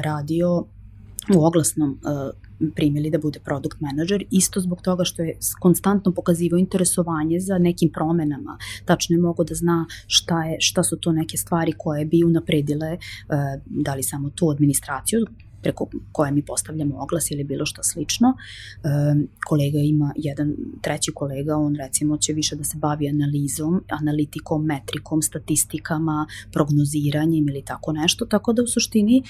radio 0.04 0.65
u 1.35 1.45
oglasnom 1.45 1.89
uh, 1.91 2.71
primili 2.75 3.09
da 3.09 3.17
bude 3.17 3.39
product 3.39 3.79
manager, 3.79 4.23
isto 4.31 4.59
zbog 4.59 4.81
toga 4.81 5.03
što 5.03 5.21
je 5.21 5.37
konstantno 5.59 6.13
pokazivao 6.13 6.57
interesovanje 6.57 7.39
za 7.39 7.57
nekim 7.57 7.91
promenama. 7.91 8.57
Tačno 8.85 9.15
je 9.15 9.21
mogo 9.21 9.43
da 9.43 9.55
zna 9.55 9.85
šta, 10.07 10.43
je, 10.43 10.57
šta 10.59 10.83
su 10.83 10.97
to 10.97 11.11
neke 11.11 11.37
stvari 11.37 11.73
koje 11.77 12.05
bi 12.05 12.23
unapredile, 12.23 12.87
e, 12.87 12.97
da 13.65 13.95
li 13.95 14.03
samo 14.03 14.29
tu 14.29 14.49
administraciju, 14.49 15.25
preko 15.61 15.87
koje 16.11 16.31
mi 16.31 16.41
postavljamo 16.45 16.95
oglas 16.99 17.31
ili 17.31 17.43
bilo 17.43 17.65
što 17.65 17.83
slično. 17.83 18.27
E, 18.37 18.89
kolega 19.47 19.79
ima 19.79 20.13
jedan, 20.15 20.55
treći 20.81 21.11
kolega, 21.11 21.55
on 21.55 21.75
recimo 21.75 22.17
će 22.17 22.33
više 22.33 22.55
da 22.55 22.63
se 22.63 22.77
bavi 22.77 23.09
analizom, 23.09 23.83
analitikom, 23.89 24.65
metrikom, 24.65 25.21
statistikama, 25.21 26.27
prognoziranjem 26.51 27.49
ili 27.49 27.61
tako 27.61 27.91
nešto, 27.93 28.25
tako 28.25 28.53
da 28.53 28.63
u 28.63 28.67
suštini 28.67 29.23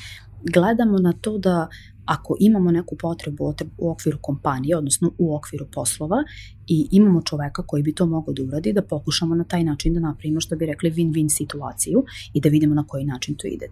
gledamo 0.44 1.00
na 1.00 1.14
to 1.22 1.38
da 1.38 1.68
ako 2.08 2.36
imamo 2.40 2.72
neku 2.72 2.96
potrebu 2.96 3.54
u 3.78 3.90
okviru 3.92 4.18
kompanije, 4.22 4.78
odnosno 4.78 5.12
u 5.18 5.36
okviru 5.36 5.66
poslova 5.72 6.24
i 6.68 6.88
imamo 6.92 7.22
čoveka 7.22 7.64
koji 7.64 7.84
bi 7.84 7.96
to 7.96 8.06
mogao 8.06 8.34
da 8.34 8.44
uradi, 8.44 8.74
da 8.74 8.82
pokušamo 8.82 9.36
na 9.36 9.44
taj 9.44 9.64
način 9.64 9.94
da 9.94 10.00
napravimo 10.00 10.40
što 10.42 10.56
bi 10.56 10.66
rekli 10.66 10.92
win-win 10.92 11.30
situaciju 11.30 12.04
i 12.34 12.42
da 12.42 12.50
vidimo 12.50 12.76
na 12.76 12.84
koji 12.88 13.06
način 13.06 13.36
to 13.36 13.48
ide. 13.48 13.68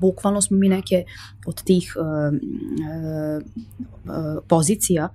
Bukvalno 0.00 0.40
smo 0.40 0.56
mi 0.56 0.68
neke 0.68 1.04
od 1.46 1.62
tih 1.62 1.96
uh, 1.96 2.04
uh, 4.04 4.44
pozicija 4.48 5.08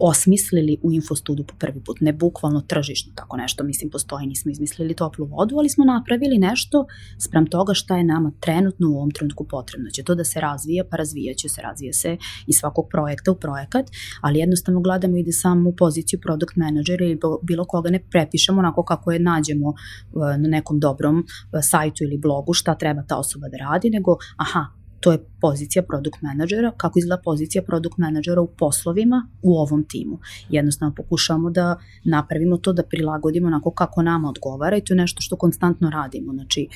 osmislili 0.00 0.78
u 0.82 0.92
Infostudu 0.92 1.44
po 1.44 1.54
prvi 1.58 1.80
put, 1.80 2.00
ne 2.00 2.12
bukvalno 2.12 2.60
tržišno, 2.60 3.12
tako 3.14 3.36
nešto, 3.36 3.64
mislim, 3.64 3.90
postoji, 3.90 4.26
nismo 4.26 4.50
izmislili 4.50 4.94
toplu 4.94 5.26
vodu, 5.26 5.58
ali 5.58 5.68
smo 5.68 5.84
napravili 5.84 6.38
nešto 6.38 6.86
sprem 7.18 7.46
toga 7.46 7.74
šta 7.74 7.96
je 7.96 8.04
nama 8.04 8.32
trenutno 8.40 8.90
u 8.90 8.96
ovom 8.96 9.10
trenutku 9.10 9.44
potrebno. 9.44 9.90
Će 9.90 10.02
to 10.02 10.14
da 10.14 10.24
se 10.24 10.40
razvija, 10.40 10.84
pa 10.90 10.96
razvija 10.96 11.34
će 11.34 11.48
se, 11.48 11.62
razvija 11.62 11.92
se 11.92 12.16
iz 12.46 12.56
svakog 12.56 12.86
projekta 12.90 13.32
u 13.32 13.34
projekat, 13.34 13.86
ali 14.20 14.38
jednostavno 14.38 14.80
gledamo 14.80 15.16
i 15.16 15.24
da 15.24 15.32
samo 15.32 15.68
u 15.70 15.76
poziciju 15.76 16.20
product 16.20 16.56
manager 16.56 17.02
ili 17.02 17.18
bilo 17.42 17.64
koga 17.64 17.90
ne 17.90 18.00
prepišemo 18.10 18.58
onako 18.58 18.84
kako 18.84 19.12
je 19.12 19.18
nađemo 19.18 19.68
e, 19.70 20.38
na 20.38 20.48
nekom 20.48 20.80
dobrom 20.80 21.18
e, 21.18 21.62
sajtu 21.62 22.04
ili 22.04 22.18
blogu 22.18 22.52
šta 22.52 22.74
treba 22.74 23.02
ta 23.02 23.16
osoba 23.16 23.48
da 23.48 23.56
radi, 23.56 23.90
nego 23.90 24.16
aha, 24.36 24.79
to 25.00 25.12
je 25.12 25.18
pozicija 25.40 25.82
product 25.82 26.22
menadžera, 26.22 26.72
kako 26.76 26.98
izgleda 26.98 27.22
pozicija 27.24 27.62
product 27.62 27.98
menadžera 27.98 28.40
u 28.40 28.46
poslovima 28.46 29.28
u 29.42 29.58
ovom 29.58 29.84
timu. 29.84 30.18
Jednostavno 30.48 30.94
pokušavamo 30.94 31.50
da 31.50 31.76
napravimo 32.04 32.56
to, 32.56 32.72
da 32.72 32.82
prilagodimo 32.82 33.46
onako 33.46 33.70
kako 33.70 34.02
nama 34.02 34.28
odgovara 34.28 34.76
i 34.76 34.84
to 34.84 34.94
je 34.94 34.98
nešto 34.98 35.20
što 35.20 35.36
konstantno 35.36 35.90
radimo. 35.90 36.32
Znači, 36.32 36.68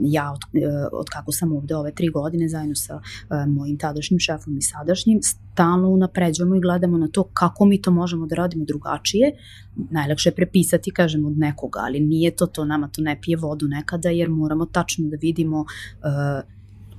ja 0.00 0.32
od, 0.32 0.62
e, 0.62 0.68
od 0.92 1.06
kako 1.12 1.32
sam 1.32 1.52
ovde 1.52 1.76
ove 1.76 1.92
tri 1.94 2.08
godine 2.08 2.48
zajedno 2.48 2.74
sa 2.74 2.96
uh, 2.96 3.02
mojim 3.46 3.78
tadašnjim 3.78 4.18
šefom 4.20 4.56
i 4.56 4.62
sadašnjim, 4.62 5.20
stalno 5.22 5.88
unapređujemo 5.88 6.56
i 6.56 6.60
gledamo 6.60 6.98
na 6.98 7.08
to 7.08 7.22
kako 7.22 7.64
mi 7.64 7.82
to 7.82 7.90
možemo 7.90 8.26
da 8.26 8.34
radimo 8.34 8.64
drugačije. 8.64 9.32
Najlakše 9.90 10.28
je 10.28 10.34
prepisati, 10.34 10.90
kažem, 10.90 11.26
od 11.26 11.38
nekoga, 11.38 11.80
ali 11.82 12.00
nije 12.00 12.36
to 12.36 12.46
to, 12.46 12.64
nama 12.64 12.88
to 12.88 13.02
ne 13.02 13.18
pije 13.22 13.36
vodu 13.36 13.68
nekada, 13.68 14.10
jer 14.10 14.30
moramo 14.30 14.66
tačno 14.66 15.08
da 15.08 15.16
vidimo 15.20 15.60
uh, 15.60 16.55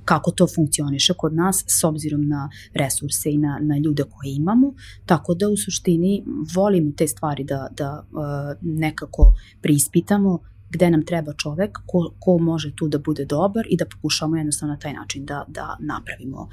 kako 0.08 0.30
to 0.30 0.46
funkcioniše 0.54 1.14
kod 1.16 1.34
nas 1.34 1.64
s 1.66 1.84
obzirom 1.84 2.28
na 2.28 2.50
resurse 2.74 3.30
i 3.30 3.38
na, 3.38 3.58
na 3.62 3.78
ljude 3.78 4.02
koje 4.02 4.34
imamo, 4.34 4.74
tako 5.06 5.34
da 5.34 5.48
u 5.48 5.56
suštini 5.56 6.24
volimo 6.54 6.92
te 6.96 7.08
stvari 7.08 7.44
da, 7.44 7.68
da 7.76 8.04
uh, 8.10 8.20
nekako 8.62 9.34
prispitamo 9.60 10.38
gde 10.70 10.90
nam 10.90 11.04
treba 11.04 11.32
čovek, 11.32 11.78
ko, 11.86 12.12
ko 12.18 12.38
može 12.38 12.72
tu 12.76 12.88
da 12.88 12.98
bude 12.98 13.24
dobar 13.24 13.66
i 13.68 13.76
da 13.76 13.86
pokušamo 13.86 14.36
jednostavno 14.36 14.74
na 14.74 14.80
taj 14.80 14.92
način 14.92 15.24
da, 15.24 15.44
da 15.48 15.76
napravimo 15.80 16.40
uh, 16.40 16.48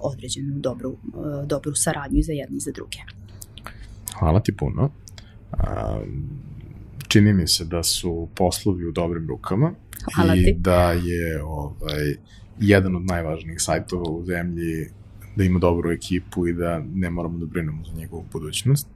određenu 0.00 0.58
dobru, 0.58 0.90
uh, 0.90 0.98
dobru 1.46 1.74
saradnju 1.74 2.18
i 2.18 2.22
za 2.22 2.32
jedni 2.32 2.56
i 2.56 2.60
za 2.60 2.72
druge. 2.72 2.98
Hvala 4.18 4.40
ti 4.40 4.56
puno. 4.56 4.90
Uh, 5.52 5.58
čini 7.08 7.32
mi 7.32 7.46
se 7.46 7.64
da 7.64 7.82
su 7.82 8.28
poslovi 8.34 8.88
u 8.88 8.92
dobrim 8.92 9.28
rukama 9.28 9.72
Hvala 10.14 10.34
i 10.36 10.44
ti. 10.44 10.56
da 10.58 10.92
je 10.92 11.42
ovaj, 11.42 12.16
jedan 12.60 12.96
od 12.96 13.06
najvažnijih 13.06 13.60
sajtova 13.60 14.10
u 14.10 14.24
zemlji 14.24 14.88
da 15.36 15.44
ima 15.44 15.58
dobru 15.58 15.90
ekipu 15.92 16.46
i 16.48 16.52
da 16.52 16.82
ne 16.94 17.10
moramo 17.10 17.38
da 17.38 17.46
brinemo 17.46 17.84
za 17.84 17.92
njegovu 17.98 18.24
budućnost. 18.32 18.88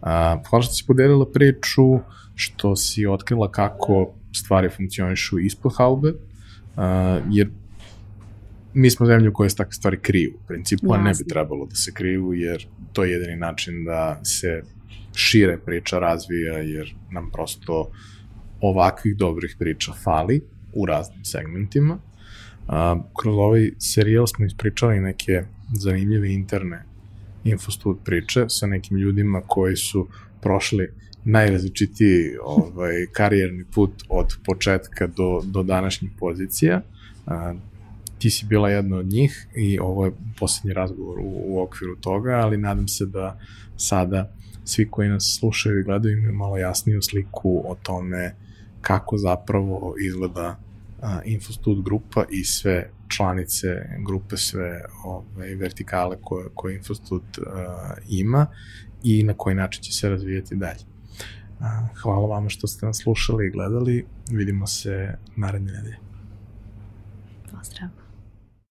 A, 0.00 0.42
hvala 0.50 0.62
što 0.62 0.74
si 0.74 0.84
podelila 0.86 1.26
priču, 1.32 1.98
što 2.34 2.76
si 2.76 3.06
otkrila 3.06 3.50
kako 3.50 4.14
stvari 4.32 4.68
funkcionišu 4.76 5.38
ispod 5.38 5.72
haube, 5.76 6.12
a, 6.76 7.20
jer 7.30 7.50
mi 8.74 8.90
smo 8.90 9.06
zemlja 9.06 9.30
u 9.30 9.32
kojoj 9.32 9.50
se 9.50 9.56
takve 9.56 9.72
stvari 9.72 9.98
kriju, 10.00 10.32
u 10.34 10.46
principu, 10.46 10.92
a 10.92 10.98
ne 10.98 11.12
bi 11.18 11.28
trebalo 11.28 11.66
da 11.66 11.74
se 11.74 11.92
kriju, 11.92 12.32
jer 12.32 12.66
to 12.92 13.04
je 13.04 13.12
jedini 13.12 13.36
način 13.36 13.84
da 13.84 14.20
se 14.24 14.62
šire 15.14 15.58
priča 15.58 15.98
razvija, 15.98 16.58
jer 16.58 16.94
nam 17.10 17.30
prosto 17.30 17.90
ovakvih 18.60 19.16
dobrih 19.16 19.56
priča 19.58 19.92
fali 19.92 20.40
u 20.72 20.86
raznim 20.86 21.24
segmentima. 21.24 21.98
A, 22.68 22.96
kroz 23.20 23.34
ovaj 23.36 23.70
serijal 23.78 24.26
smo 24.26 24.46
ispričali 24.46 25.00
neke 25.00 25.42
zanimljive 25.72 26.32
interne 26.32 26.82
infostud 27.44 27.96
priče 28.04 28.44
sa 28.48 28.66
nekim 28.66 28.96
ljudima 28.96 29.40
koji 29.46 29.76
su 29.76 30.08
prošli 30.40 30.88
najrazličitiji 31.24 32.36
ovaj, 32.44 33.06
karijerni 33.18 33.64
put 33.64 33.90
od 34.08 34.26
početka 34.44 35.06
do, 35.06 35.42
do 35.44 35.62
današnjih 35.62 36.10
pozicija. 36.18 36.82
A, 37.26 37.54
ti 38.18 38.30
si 38.30 38.46
bila 38.46 38.70
jedna 38.70 38.96
od 38.96 39.06
njih 39.06 39.46
i 39.56 39.78
ovo 39.78 40.04
je 40.04 40.12
poslednji 40.38 40.74
razgovor 40.74 41.18
u, 41.18 41.42
u 41.46 41.62
okviru 41.62 41.96
toga, 41.96 42.30
ali 42.30 42.56
nadam 42.56 42.88
se 42.88 43.06
da 43.06 43.38
sada 43.76 44.32
svi 44.64 44.88
koji 44.90 45.08
nas 45.08 45.36
slušaju 45.40 45.80
i 45.80 45.82
gledaju 45.82 46.18
imaju 46.18 46.34
malo 46.34 46.56
jasniju 46.56 47.02
sliku 47.02 47.62
o 47.66 47.76
tome 47.82 48.34
kako 48.80 49.18
zapravo 49.18 49.94
izgleda 50.06 50.58
a, 51.02 51.20
Infostud 51.24 51.84
grupa 51.84 52.24
i 52.30 52.44
sve 52.44 52.90
članice 53.08 53.66
grupe, 54.06 54.36
sve 54.36 54.82
ove, 55.04 55.54
vertikale 55.54 56.16
koje, 56.20 56.48
koje 56.54 56.76
Infostud 56.76 57.22
a, 57.46 57.94
ima 58.08 58.46
i 59.02 59.22
na 59.22 59.34
koji 59.34 59.54
način 59.54 59.82
će 59.82 59.92
se 59.92 60.08
razvijati 60.08 60.56
dalje. 60.56 60.84
A, 61.60 61.86
hvala 62.02 62.26
vama 62.26 62.48
što 62.48 62.66
ste 62.66 62.86
nas 62.86 62.98
slušali 63.02 63.46
i 63.46 63.50
gledali. 63.50 64.06
Vidimo 64.30 64.66
se 64.66 65.18
naredne 65.36 65.72
nedelje. 65.72 65.96
Pozdrav. 67.52 68.05